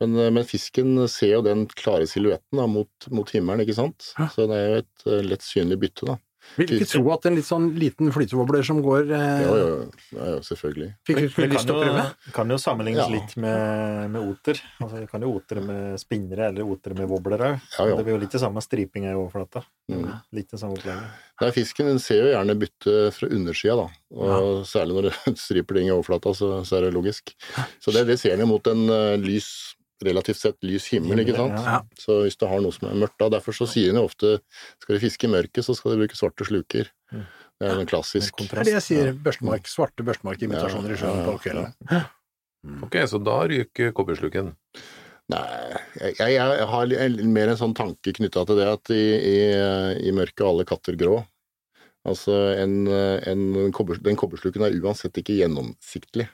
[0.02, 4.10] Men, eh, men fisken ser jo den klare silhuetten mot, mot himmelen, ikke sant?
[4.18, 4.26] Ja.
[4.34, 6.18] Så det er jo et eh, lett synlig bytte, da.
[6.56, 9.66] Vil ikke tro at en litt sånn liten flytevobler som går eh, Ja, jo,
[10.16, 10.88] ja, ja, selvfølgelig.
[11.06, 12.04] Fikk du lyst til å prøve?
[12.34, 13.08] kan jo sammenlignes Ja.
[13.12, 14.60] litt med, med oter.
[14.80, 17.66] Altså, vi kan jo otere med spinnere eller otere med wobbler òg.
[17.78, 17.96] Ja, ja.
[17.96, 19.62] Det blir jo litt det samme stripinga i overflata.
[19.90, 20.06] Mm.
[20.36, 21.26] Litt det samme opplegget.
[21.40, 23.86] Nei, fisken den ser jo gjerne bytte fra undersida, da.
[24.20, 27.32] Og særlig når det striper ting i overflata, så, så er det logisk.
[27.80, 29.48] Så det, det ser den jo mot en uh, lys,
[30.06, 31.58] relativt sett lys himmel, ikke sant.
[31.60, 31.80] Ja.
[31.98, 34.38] Så hvis du har noe som er mørkt da, derfor så sier de jo ofte
[34.82, 36.90] skal du fiske i mørket, så skal du bruke svarte sluker.
[37.12, 37.26] Mm.
[37.60, 39.12] Det er en klassisk Det er det jeg sier.
[39.26, 42.06] Børstemark, svarte børstemarkimitasjoner i sjøen på kvelden.
[42.86, 44.54] Ok, så da ryker kobbersluken.
[45.30, 45.42] Nei,
[46.00, 46.94] jeg, jeg, jeg har
[47.30, 49.36] mer en sånn tanke knytta til det at i, i,
[50.08, 51.20] i mørket er alle katter grå.
[52.08, 56.26] Altså, en, en den kobbersluken er uansett ikke gjennomsiktlig.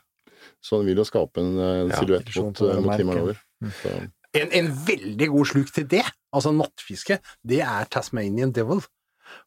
[0.63, 3.43] Så den vil jo skape en, en Ja, silhuett mot, mot himmelen over.
[3.63, 4.11] Mm.
[4.37, 6.03] En, en veldig god sluk til det,
[6.35, 8.83] altså nattfiske, det er Tasmanian Devil.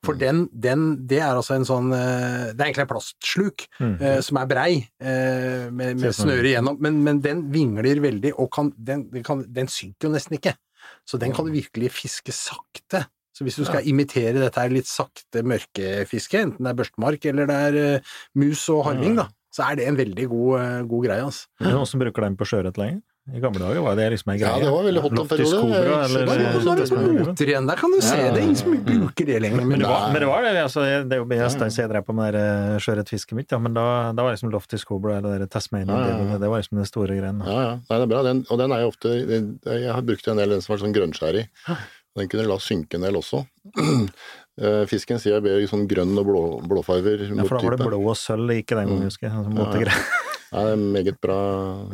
[0.04, 0.20] For Mm.
[0.20, 3.94] den, den, det er altså en sånn eh, Det er egentlig en plastsluk Mm.
[4.02, 8.50] eh, som er brei, eh, med, med snøre igjennom, men, men den vingler veldig, og
[8.52, 10.56] kan, den, den, kan, den synker jo nesten ikke.
[11.08, 13.06] Så den kan du virkelig fiske sakte.
[13.32, 17.48] Så hvis du skal imitere dette her litt sakte mørkefiske, enten det er børstemark eller
[17.48, 21.24] det er uh, mus og harving, da, så er det en veldig god, god greie,
[21.24, 21.48] altså.
[21.62, 23.00] Er det noen som bruker den på sjøørret lenger?
[23.36, 25.60] I gamle dager var det liksom ei Ja, det var veldig hot en periode.
[25.62, 27.28] Cobra, eller er det var er det Tasmanian Devil.
[27.30, 28.42] moter igjen, der kan du se Ja, det.
[28.44, 29.66] Ingen som bruker det lenger.
[29.70, 32.16] Men det var, men det, var det, altså, det er jo Beastans jeg drev på
[32.18, 32.34] med
[32.82, 33.86] sjøørretfisket mitt, ja, men da,
[34.18, 36.38] da var liksom Loftus Cobra eller det Tasmania Ja, ja.
[36.42, 37.44] Det var liksom den store greien.
[37.46, 37.74] ja, ja.
[37.78, 38.24] Nei, det er bra.
[38.24, 40.82] Den, og den er jo ofte den- Jeg har brukt en del den som var
[40.88, 41.48] sånn grønnskjærig.
[42.18, 43.46] Den kunne la synke en del også.
[44.60, 47.22] Eh, Fisken sier jeg ber i sånn grønn og blå, blåfarver.
[47.32, 49.08] Ja, for da var det blå og sølv ikke den gangen, Mm.
[49.08, 49.32] husker jeg.
[49.32, 49.56] Altså,
[50.50, 51.40] Ja, det er en meget bra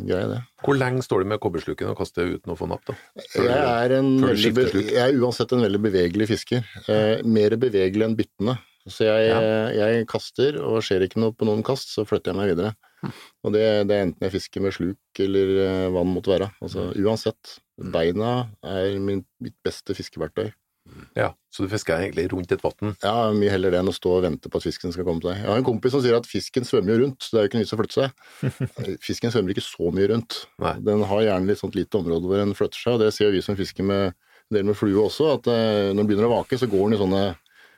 [0.00, 0.38] greie, det.
[0.64, 2.96] Hvor lenge står du med kobbersluken og kaster uten å få napp, da?
[3.34, 6.64] Før Jeg er, en veldig, jeg er uansett en veldig bevegelig fisker.
[6.88, 8.56] Eh, mer bevegelig enn byttende.
[8.86, 9.38] Så jeg, ja.
[9.74, 12.76] jeg kaster, og skjer ikke noe på noen kast, så flytter jeg meg videre.
[13.44, 16.50] Og det, det er enten jeg fisker med sluk eller eh, det måtte være.
[16.64, 17.58] Altså uansett.
[17.76, 20.48] Beina er min, mitt beste fiskeverktøy.
[21.16, 22.94] Ja, så du fisker egentlig rundt et vann?
[23.04, 25.30] Ja, mye heller det enn å stå og vente på at fisken skal komme til
[25.30, 25.40] deg.
[25.44, 27.50] Jeg har en kompis som sier at fisken svømmer jo rundt, så det er jo
[27.50, 28.98] ikke noe vits å flytte seg.
[29.06, 30.42] Fisken svømmer ikke så mye rundt.
[30.62, 30.74] Nei.
[30.88, 33.42] Den har gjerne litt sånt lite område hvor den flytter seg, og det ser vi
[33.44, 36.58] som fisker med en del med flue også, at eh, når den begynner å vake,
[36.60, 37.24] så går den i sånne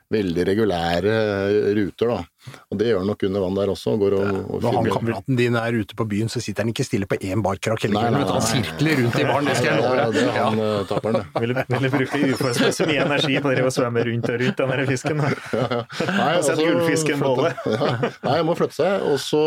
[0.09, 2.53] veldig regulære eh, ruter, da.
[2.73, 3.91] Og det gjør han nok under vann der også.
[3.93, 6.71] og Går og, og Når han kameraten din er ute på byen, så sitter han
[6.71, 8.23] ikke stille på én barkrakk hele Nei, kvelden.
[8.23, 8.31] nei.
[8.31, 8.49] Han nei.
[8.49, 11.43] sirkler rundt i baren, det skal jeg love Ja, det er han eh, taperen, det.
[11.45, 15.23] Ville, ville bruke uforholdsmessig mye energi på å svømme rundt og rundt den der fisken.
[15.23, 15.31] da.
[16.19, 17.53] Nei, Og sett altså, gullfisken bolle.
[17.79, 17.89] Ja.
[18.25, 19.39] Nei, han må flytte seg, og så,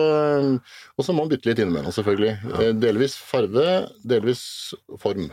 [1.12, 2.34] må han bytte litt innimellom, selvfølgelig.
[2.52, 2.72] Ja.
[2.86, 3.66] Delvis farve,
[4.08, 4.42] delvis
[5.02, 5.26] form,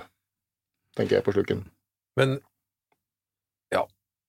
[0.97, 1.67] tenker jeg på slukken.
[2.19, 2.45] Men ja,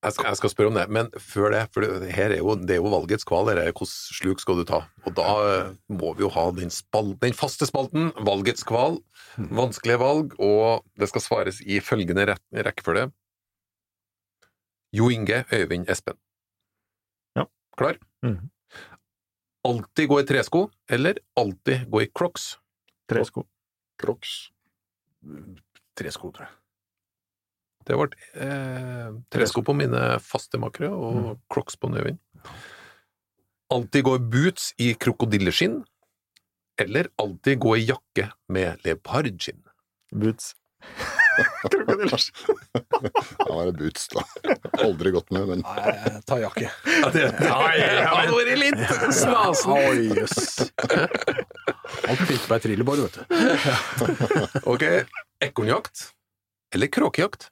[0.01, 2.55] jeg skal, jeg skal spørre om det, men før det, for det, her er jo,
[2.57, 4.81] det er jo valgets kval, hvilken sluk skal du ta?
[5.05, 8.97] Og da eh, må vi jo ha den, spal, den faste spalten, valgets kval,
[9.37, 13.11] vanskelige valg, og det skal svares i følgende rek rekkefølge.
[14.97, 16.17] Jo Inge, Øyvind, Espen.
[17.37, 17.45] Ja.
[17.77, 18.01] Klar?
[18.25, 18.49] Mhm.
[19.69, 22.55] Alltid gå i tresko, eller alltid gå i crocs?
[23.13, 23.45] Tresko.
[24.01, 24.49] Crocs.
[26.01, 26.60] Tresko, tror jeg.
[27.91, 28.07] Det ble
[28.39, 32.21] eh, tresko på mine faste makre og crocs på Nøvin.
[33.75, 35.81] Alltid gå i boots i krokodilleskinn,
[36.81, 39.59] eller alltid gå i jakke med leopardskinn.
[40.15, 40.53] Boots.
[41.71, 42.63] Krokodilleskinn.
[42.75, 44.23] Da var det boots, da.
[44.85, 46.71] Aldri gått med, men Nei, ta jakke.
[46.87, 48.87] Ja, det hadde vært litt
[49.19, 49.75] snasen!
[49.75, 50.71] Oi, jøss.
[52.07, 53.23] Alt fint på ei trillebår, vet du.
[54.75, 54.87] Ok,
[55.43, 56.11] ekornjakt
[56.75, 57.49] eller kråkejakt?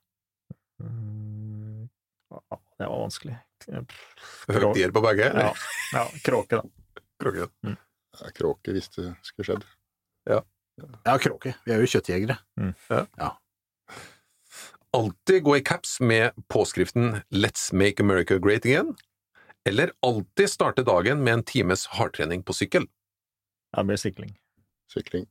[0.83, 1.89] Mm,
[2.31, 3.39] ja, Det var vanskelig.
[4.49, 5.33] Høyt tier på begge?
[5.35, 5.51] Ja,
[5.97, 7.03] ja kråke, da.
[7.19, 9.67] Kråke, ja, kråke hvis det skulle skjedd.
[10.29, 11.57] Ja, kråke.
[11.67, 12.39] Vi er jo kjøttjegere.
[14.97, 18.95] Alltid gå i caps med påskriften Let's make America great again,
[19.69, 22.87] eller alltid starte dagen med en times hardtrening på sykkel?
[23.73, 24.39] Ja, det blir sykling.
[24.89, 25.27] Sykling.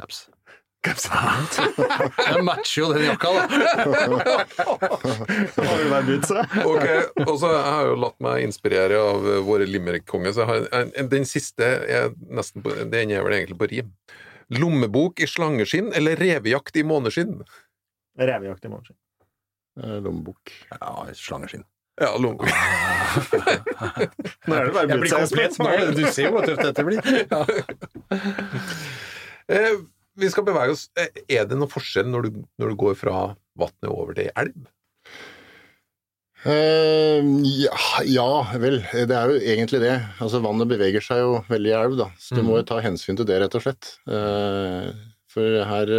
[0.00, 0.28] Caps.
[0.88, 3.42] Jeg matcher jo den jakka, da.
[5.88, 6.18] Være.
[6.62, 6.86] Ok,
[7.26, 10.58] og så Jeg har jo latt meg inspirere av eh, våre limerick-konger, så jeg har
[10.78, 13.88] en, en, den siste er nesten på, den er vel egentlig på rim.
[14.54, 17.34] Lommebok i slangeskinn eller revejakt i måneskinn?
[18.18, 18.96] Revejakt i morgen.
[19.82, 20.42] Eh, Lommebok.
[20.70, 20.78] Ja,
[21.18, 21.64] slangeskinn.
[21.98, 22.46] Ja, lommebok.
[24.46, 25.58] Nå er det bare å blir boots.
[25.58, 25.98] komplett.
[25.98, 27.02] Du ser jo hvor tøft dette blir.
[29.48, 29.78] Eh,
[30.18, 30.88] vi skal bevege oss.
[30.98, 33.16] Eh, Er det noen forskjell når du, når du går fra
[33.58, 34.68] vannet over til elv?
[36.46, 38.30] Uh, ja, ja,
[38.62, 38.78] vel.
[38.94, 39.96] Det er jo egentlig det.
[40.22, 42.10] Altså, vannet beveger seg jo veldig i elv, da.
[42.22, 43.94] Så du må jo ta hensyn til det, rett og slett.
[44.06, 44.92] Uh,
[45.28, 45.90] for her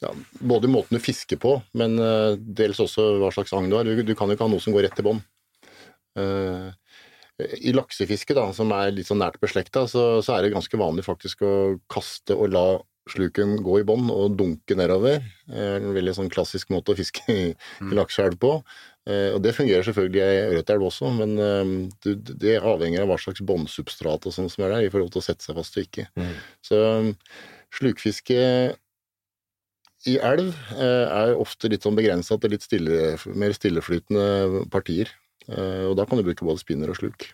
[0.00, 3.88] ja, Både måten du fisker på, men uh, dels også hva slags agn du har.
[3.88, 5.24] Du, du kan jo ikke ha noe som går rett til bånn.
[7.40, 11.06] I laksefiske, da, som er litt sånn nært beslekta, så, så er det ganske vanlig
[11.06, 11.52] faktisk å
[11.88, 12.64] kaste og la
[13.08, 15.22] sluken gå i bånn og dunke nedover.
[15.50, 18.52] Eh, En veldig sånn klassisk måte å fiske i, i lakseelv på.
[19.08, 22.12] Eh, og Det fungerer selvfølgelig i ørretelv også, men eh,
[22.44, 25.26] det avhenger av hva slags båndsubstrat og sånn som er der, i forhold til å
[25.30, 26.06] sette seg fast og ikke.
[26.20, 26.36] Mm.
[26.66, 27.10] Så um,
[27.78, 28.38] slukfiske
[30.08, 35.10] i elv er ofte litt sånn begrensa til litt stille, mer stilleflytende partier.
[35.50, 37.26] Og da kan du bruke både spinner og sluk.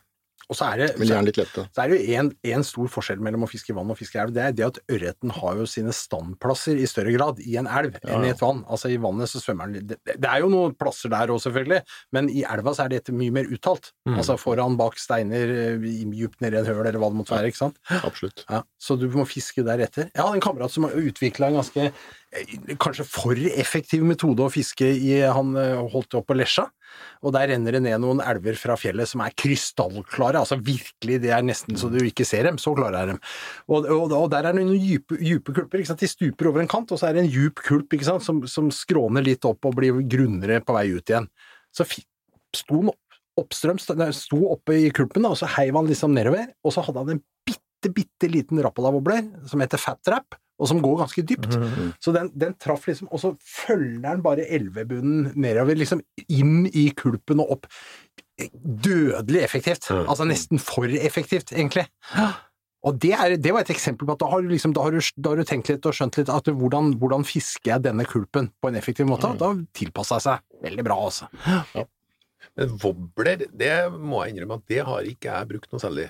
[0.46, 1.66] Og så er det, Men gjerne litt lette.
[1.74, 4.22] så er det jo en, stor forskjell mellom å fiske i vann og fiske i
[4.22, 4.34] elv.
[4.36, 7.98] Det er det at ørreten har jo sine standplasser i større grad i en elv
[8.04, 8.62] enn i et vann.
[8.70, 11.80] Altså i vannet så svømmer den det, det er jo noen plasser der òg, selvfølgelig,
[12.14, 13.92] men i elva så er dette mye mer uttalt.
[14.06, 17.50] Altså foran, bak steiner, dypt djupt nedi en høl, eller hva det måtte være.
[17.50, 17.80] ikke sant?
[18.06, 18.44] Absolutt.
[18.50, 20.10] Ja, så du må fiske deretter.
[20.12, 24.86] Jeg hadde en kamerat som utvikla en ganske eh, kanskje for effektiv metode å fiske
[24.86, 25.18] i.
[25.22, 26.66] Han eh, holdt opp på Lesja,
[27.22, 30.42] og der renner det ned noen elver fra fjellet som er krystallklare.
[30.42, 32.60] Altså virkelig, det er nesten så du ikke ser dem.
[32.62, 33.16] Så klare er de.
[33.70, 35.84] Og, og, og der er det noen dype, dype kulper.
[35.86, 37.96] De stuper over en kant, og så er det en djup kulp?
[38.22, 41.28] Som, som skråner litt opp og blir grunnere på vei ut igjen.
[41.74, 46.48] Så sto han opp, oppstrøms, sto oppe i kulpen, og så heiv han liksom nedover,
[46.64, 50.80] og så hadde han en bitte, bitte liten rappelavobbler som heter fat trap, og som
[50.80, 51.52] går ganske dypt.
[52.00, 56.00] Så den, den traff liksom, og så følger den bare elvebunnen nedover, liksom
[56.32, 57.70] inn i kulpen og opp.
[58.38, 59.90] Dødelig effektivt.
[59.92, 61.86] Altså nesten for effektivt, egentlig.
[62.86, 64.94] Og det, er, det var et eksempel på at da har du, liksom, da har
[64.94, 68.04] du, da har du tenkt litt og skjønt litt at hvordan, hvordan fisker jeg denne
[68.06, 69.32] kulpen på en effektiv måte.
[69.40, 71.26] Da tilpassa jeg seg veldig bra, altså.
[72.56, 76.06] Men wobbler, det må jeg innrømme at det har ikke jeg brukt noe særlig.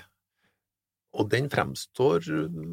[1.17, 2.25] Og den fremstår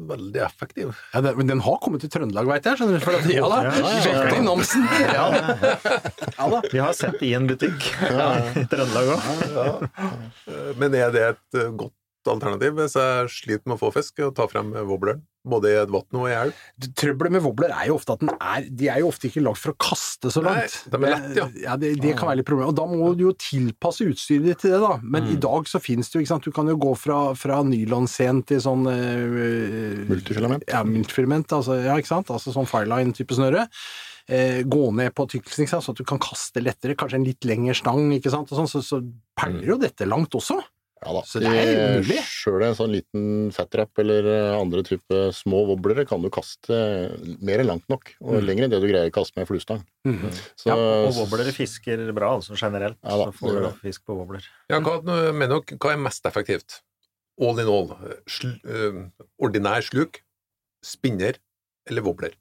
[0.09, 0.91] veldig effektiv.
[1.13, 2.77] Ja, det, men den har kommet til Trøndelag, veit jeg.
[2.77, 3.05] skjønner du?
[3.05, 4.23] For at, ja da, Ja, ja, ja.
[4.27, 4.87] Veldig Namsen.
[5.15, 5.27] Ja,
[6.35, 6.61] ja da.
[6.71, 7.87] Vi har sett det i en butikk
[8.61, 9.85] i Trøndelag òg.
[10.81, 11.95] Men er det et eh, godt
[12.31, 15.23] alternativ hvis jeg sliter med å få fisk, å ta frem wobbleren?
[15.45, 16.61] Både i et vann og i elv?
[16.97, 19.59] Trøbbelet med wobbler er jo ofte at den er De er jo ofte ikke lagd
[19.61, 20.73] for å kaste så langt.
[20.89, 21.45] Nei, de er lett, ja.
[21.67, 22.71] ja det, det kan være litt problem.
[22.71, 24.95] Og da må du jo tilpasse utstyret ditt til det, da.
[25.03, 25.31] Men Mm.
[25.35, 26.49] i dag så finnes det jo, ikke sant.
[26.49, 30.65] Du kan jo gå fra, fra nylonscen til sånn eh, Multifilament.
[30.69, 31.53] Ja, multifilament.
[31.53, 32.33] Altså, ja, ikke sant.
[32.33, 33.67] Altså sånn fireline-type snøre.
[34.25, 36.97] Eh, gå ned på tykkelsen, så at du kan kaste lettere.
[36.97, 38.49] Kanskje en litt lengre stang, ikke sant.
[38.49, 39.01] Og sånn, så, så
[39.37, 40.57] perler jo dette langt også.
[41.03, 41.21] Ja da.
[41.27, 42.17] Så det er mulig.
[42.23, 46.77] Sjøl en sånn liten fatrap eller eh, andre type små wobblere kan du kaste
[47.43, 48.45] mer enn langt nok, og Mm.
[48.47, 49.83] lenger enn det du greier å kaste med fluestang.
[50.07, 50.23] Mm.
[50.55, 52.97] Så, Ja, og wobblere fisker bra, altså generelt.
[53.03, 54.47] Ja da, så får du da fisk på wobbler.
[54.71, 56.79] Ja, hva, mener dere, hva er mest effektivt?
[57.41, 57.91] All in all.
[58.31, 59.03] Sl uh,
[59.43, 60.21] ordinær sluk,
[60.81, 61.35] spinner
[61.89, 62.33] eller wobbler?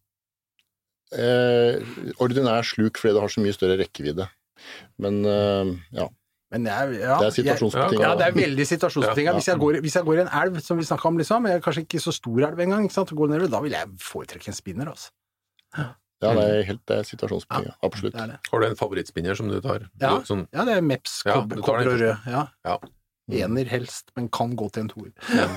[1.14, 1.78] eh,
[2.22, 4.26] ordinær sluk fordi det har så mye større rekkevidde.
[5.02, 6.08] Men uh, ja,
[6.62, 8.00] jeg, ja, det er jeg, situasjonsbetinget.
[8.06, 9.26] ja, det er veldig situasjonsbetinget.
[9.26, 9.38] Ja, ja.
[9.40, 11.56] Hvis, jeg går- hvis jeg går i en elv, som vi snakka om, liksom, jeg
[11.58, 14.48] er kanskje ikke så stor elv engang, ikke sant, går nedover, da vil jeg foretrekke
[14.48, 15.10] en spinner, altså.
[16.22, 17.74] Ja, det er helt det er situasjonsbetinget.
[17.82, 18.14] Absolutt.
[18.14, 18.38] Det det.
[18.52, 19.88] Har du en favorittspinner som du tar?
[20.00, 20.14] Ja.
[20.18, 22.28] Du, sånn, Ja, det er Meps, Ja, kobber, ja, kobber og rød.
[22.30, 22.46] Ja.
[22.64, 22.78] Ja.
[23.44, 25.10] Ener helst, men kan gå til en toer.
[25.34, 25.48] Ja.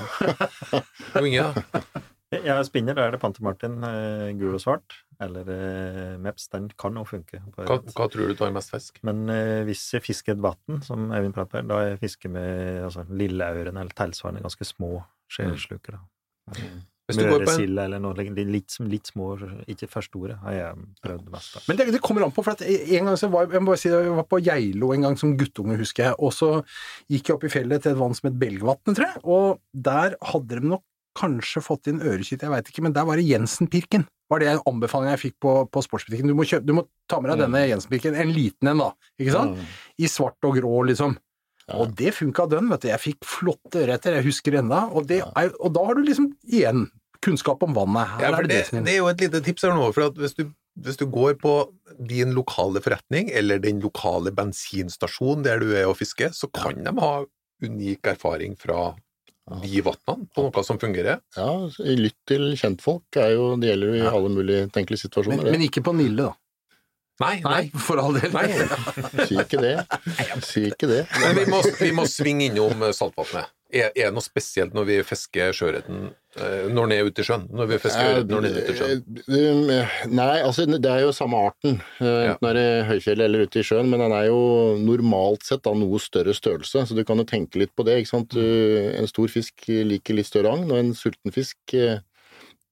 [1.22, 1.80] Inge, da?
[2.44, 3.78] Jeg spinner, da er det Panter-Martin,
[4.38, 4.98] gul og svart.
[5.24, 7.40] Eller eh, Meps, den kan jo funke.
[7.56, 9.00] Hva, hva tror du tar mest fisk?
[9.06, 13.02] Men eh, hvis jeg fisker et vann, som Eivind prater da jeg fisker med altså,
[13.10, 14.92] lilleauren eller tilsvarende ganske små
[15.32, 15.98] skjellsluker.
[15.98, 16.62] da.
[17.08, 19.30] Hvis du går på en Møresild eller noe litt, litt, litt små,
[19.72, 21.64] ikke for store, har jeg prøvd mest av.
[21.70, 23.80] Men det, det kommer an på, for at en gang så var jeg, må bare
[23.80, 26.50] si, jeg var på Geilo en gang som guttunge, husker jeg, og så
[27.08, 30.18] gikk jeg opp i fjellet til et vann som het Belgvatnet, tror jeg, og der
[30.34, 30.84] hadde de nok
[31.18, 34.06] kanskje fått inn ørekitt, jeg veit ikke, men der var det Jensen-pirken.
[34.30, 36.28] Var det en anbefaling jeg fikk på, på sportsbutikken.
[36.28, 39.34] Du må, kjøpe, du må ta med deg denne Jensen-pirken, en liten en da, ikke
[39.34, 39.62] sant?
[39.98, 41.16] I svart og grå, liksom.
[41.68, 41.78] Ja.
[41.82, 42.88] Og det funka dønn, vet du.
[42.92, 44.82] Jeg fikk flotte ørreter, jeg husker ennå.
[44.96, 46.86] Og, det er- og da har du liksom igjen
[47.24, 48.08] kunnskap om vannet.
[48.14, 49.88] Her Ja, er for det det, det det er jo et lite tips her nå.
[49.92, 50.44] for at hvis du,
[50.80, 51.54] hvis du går på
[52.08, 56.92] din lokale forretning, eller den lokale bensinstasjonen der du er og fisker, så kan de
[57.00, 57.24] ha
[57.64, 58.94] unik erfaring fra
[59.62, 61.22] de vattnene på noe som fungerer.
[61.36, 61.48] Ja,
[61.98, 65.50] lytt til kjentfolk er jo, det gjelder jo i alle mulige tenkelige situasjoner.
[65.50, 66.36] men ikke på Nille, da.
[67.18, 67.62] Nei, nei.
[67.74, 68.30] for all del.
[68.30, 68.46] nei.
[69.26, 69.74] Si ikke det.
[70.46, 71.00] Si ikke det.
[71.18, 73.50] Men vi må, vi må svinge innom saltvannet.
[73.68, 76.06] Er, er det noe spesielt når vi fisker sjøørreten
[76.40, 77.42] eh, når den er ute i sjøen?
[77.52, 79.18] Når vi fisker ørret når den er ute i sjøen?
[79.28, 82.36] Eh, Nei, altså det er jo samme arten, enten Ja.
[82.40, 84.40] det er i høyfjellet eller ute i sjøen, men den er jo
[84.80, 87.98] normalt sett av noe større størrelse, så du kan jo tenke litt på det.
[88.00, 88.38] ikke sant?
[88.40, 92.00] En stor fisk liker litt større agn, og en sulten fisk eh,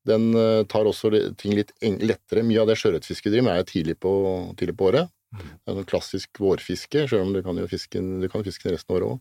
[0.07, 2.45] den eh, tar også ting litt lettere.
[2.47, 4.13] Mye av det sjøørretfisket driver med er tidlig på,
[4.57, 5.13] tidlig på året.
[5.37, 8.71] Det er noe klassisk vårfiske, selv om du kan jo fiske, den- du kan fiske
[8.73, 9.21] resten av året òg.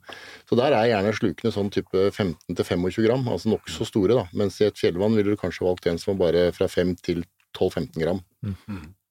[0.49, 4.27] Så der er gjerne slukene sånn type 15-25 gram, altså nokså store, da.
[4.33, 7.25] Mens i et fjellvann ville du kanskje valgt en som var bare fra 5 til
[7.57, 8.21] 12-15 gram.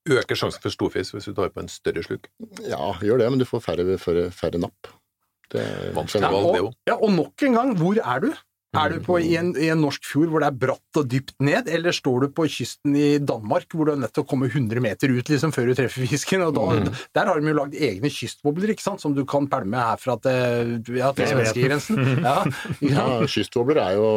[0.06, 2.26] Øker sjansen for storfisk hvis du tar på en større sluk.
[2.68, 4.90] Ja, gjør det, men du får færre, færre, færre napp.
[5.50, 6.74] Det er Vanskelig Ja, og, òg.
[6.88, 8.32] ja, og nok en gang, hvor er du?
[8.74, 11.34] Er du på, i, en, i en norsk fjord hvor det er bratt og dypt
[11.44, 14.48] ned, eller står du på kysten i Danmark hvor du er nødt til å komme
[14.50, 16.42] 100 meter ut liksom, før du treffer fisken?
[16.42, 19.78] og da, Der har de jo lagd egne kystbobler ikke sant, som du kan pælme
[19.78, 22.02] herfra til, ja, til svenskegrensen.
[22.24, 22.36] Ja,
[22.84, 24.08] Ja, kystbobler er jo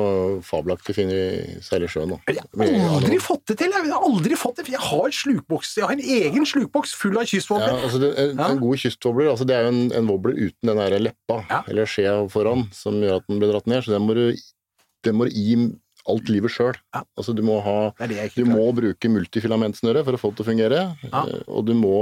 [0.46, 2.16] fabelaktig fine i særlig sjøen.
[2.16, 2.20] da.
[2.34, 3.72] Jeg har aldri fått det til!
[3.78, 5.76] Jeg har aldri fått det, for jeg har slukboks.
[5.78, 7.78] Jeg har en egen slukboks full av Ja, kystvobler.
[7.84, 8.50] altså en, Ja.
[8.52, 11.62] en god kystvobler altså det er jo en, en wobbler uten den der leppa, Ja.
[11.68, 13.84] eller skjea foran, som gjør at den blir dratt ned.
[13.86, 14.32] Så den må du,
[15.08, 15.58] den må du gi
[16.08, 16.78] alt livet sjøl.
[16.96, 17.02] Ja.
[17.20, 20.46] Altså, du må ha Det det Du må bruke multifilamentsnøre for å få det til
[20.46, 21.24] å fungere, Ja.
[21.28, 21.96] eh, og du må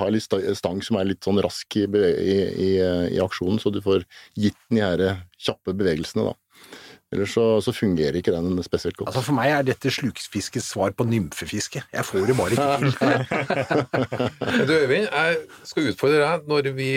[0.00, 0.26] ha litt
[0.58, 2.70] stang som er litt sånn rask i, i, i,
[3.14, 4.02] i aksjonen, så du får
[4.34, 6.34] gitt den de her kjappe bevegelsene, da.
[7.12, 9.10] Ellers så, så fungerer ikke den spesielt godt.
[9.10, 11.82] Altså For meg er dette slukfiskets svar på nymfefiske.
[11.92, 12.94] Jeg får det bare ikke til.
[14.66, 16.88] Du Øyvind, jeg skal utfordre deg når vi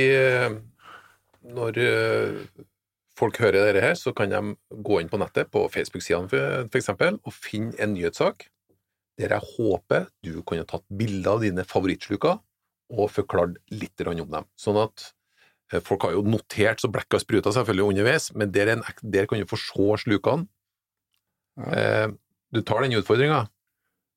[1.55, 2.39] Når eh,
[3.20, 7.34] folk hører dette her, så kan de gå inn på nettet, på Facebook-sidene f.eks., og
[7.34, 8.49] finne en nyhetssak
[9.20, 12.39] der jeg håper du kunne tatt bilder av dine favorittsluker
[12.95, 14.47] og forklart litt om dem.
[14.59, 15.05] Sånn at
[15.72, 19.30] eh, folk har jo notert så blekka spruta selvfølgelig underveis, men der, er en, der
[19.30, 20.49] kan du få se slukene.
[21.55, 22.11] Ja.
[22.51, 23.45] du tar den utfordringa.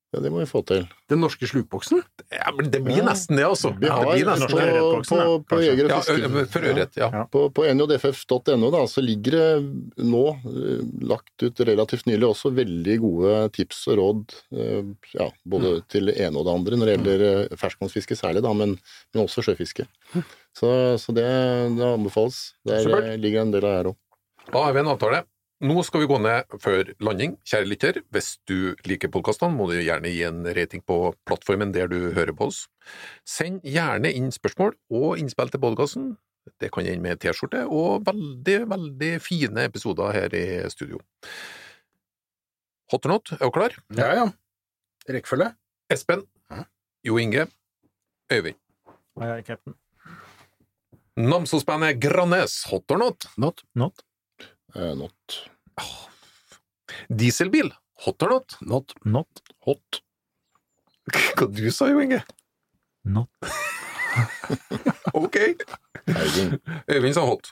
[0.09, 0.87] Ja, det må vi få til.
[1.11, 1.99] Den norske slukboksen?
[2.33, 3.03] Ja, men det blir Ja.
[3.11, 3.69] nesten det, altså.
[3.77, 4.71] Vi det har blir nesten norske det.
[4.73, 5.59] ørretboksen, på, ja, på.
[5.61, 6.45] Jeger og Fiske.
[6.55, 7.09] For ørret, ja.
[7.13, 7.21] Ja.
[7.29, 10.81] På, på njff.no da, så ligger det nå eh,
[11.13, 16.17] lagt ut relativt nylig også veldig gode tips og råd, eh, ja, både til det
[16.25, 18.79] ene og det andre når det gjelder eh, ferskvannsfiske særlig, da, men,
[19.13, 19.85] men også sjøfiske.
[20.57, 21.27] Så, så det,
[21.77, 22.55] det anbefales.
[22.65, 23.11] Der Supert.
[23.13, 23.99] eh, ligger en del av her òg.
[24.49, 25.21] Da har vi en avtale.
[25.59, 27.33] Nå skal vi gå ned før landing.
[27.43, 31.89] Kjære lytter, hvis du liker podkastene, må du gjerne gi en rating på plattformen der
[31.91, 32.61] du hører på oss.
[33.27, 36.07] Send gjerne inn spørsmål og innspill til podkasten.
[36.63, 41.03] Det kan ende med T-skjorte og veldig, veldig fine episoder her i studio.
[42.93, 43.75] Hot or not, er du klar?
[43.99, 44.25] Ja, ja.
[45.11, 45.51] Rekkefølge?
[45.91, 46.23] Espen,
[47.03, 47.49] Jo Inge,
[48.31, 48.55] Øyvind.
[49.19, 49.75] Og jeg er cap'n.
[51.19, 53.27] Namsos-bandet Grannes, hot or not?
[53.35, 53.67] Not.
[53.75, 54.05] Not.
[54.75, 55.49] Eh, not
[57.09, 57.71] Dieselbil,
[58.05, 58.57] hot or not?
[58.61, 58.93] Not.
[59.05, 59.41] Not.
[59.65, 60.01] hot.
[61.09, 62.21] Hva du sa, Jo Inge?
[63.05, 63.29] Not.
[65.13, 65.35] Ok.
[66.89, 67.51] Øyvind sa hot.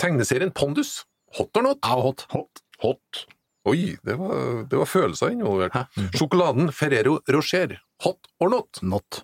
[0.00, 1.04] Tegneserien Pondus,
[1.36, 1.78] hot or not?
[1.84, 2.26] Ja, hot.
[2.32, 2.62] Hot.
[2.82, 3.24] Hot.
[3.68, 5.76] Oi, det var, det var følelser involvert.
[6.16, 8.80] Sjokoladen Ferrero Rocher, hot or not?
[8.82, 9.22] Not.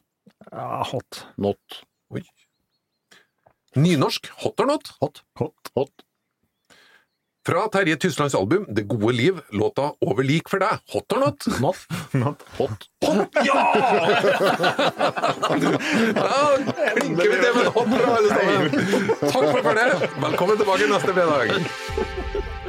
[0.52, 1.24] Ja, hot.
[1.36, 1.82] Not.
[2.14, 2.22] Oi.
[3.76, 4.94] Nynorsk, hot or not?
[5.00, 5.20] Hot.
[5.40, 5.72] Hot.
[5.76, 6.06] Hot.
[7.50, 11.46] Fra Terje Tyslands album Det gode liv, låta Over lik for deg, hot or not?
[11.58, 11.76] Not.
[12.14, 12.44] Not.
[12.58, 12.86] Hot.
[13.02, 13.64] Hot, ja!
[16.14, 18.64] Da klinker vi til med en hot fra alle sammen.
[19.34, 19.88] Takk for det.
[20.22, 22.59] Velkommen tilbake neste fredag.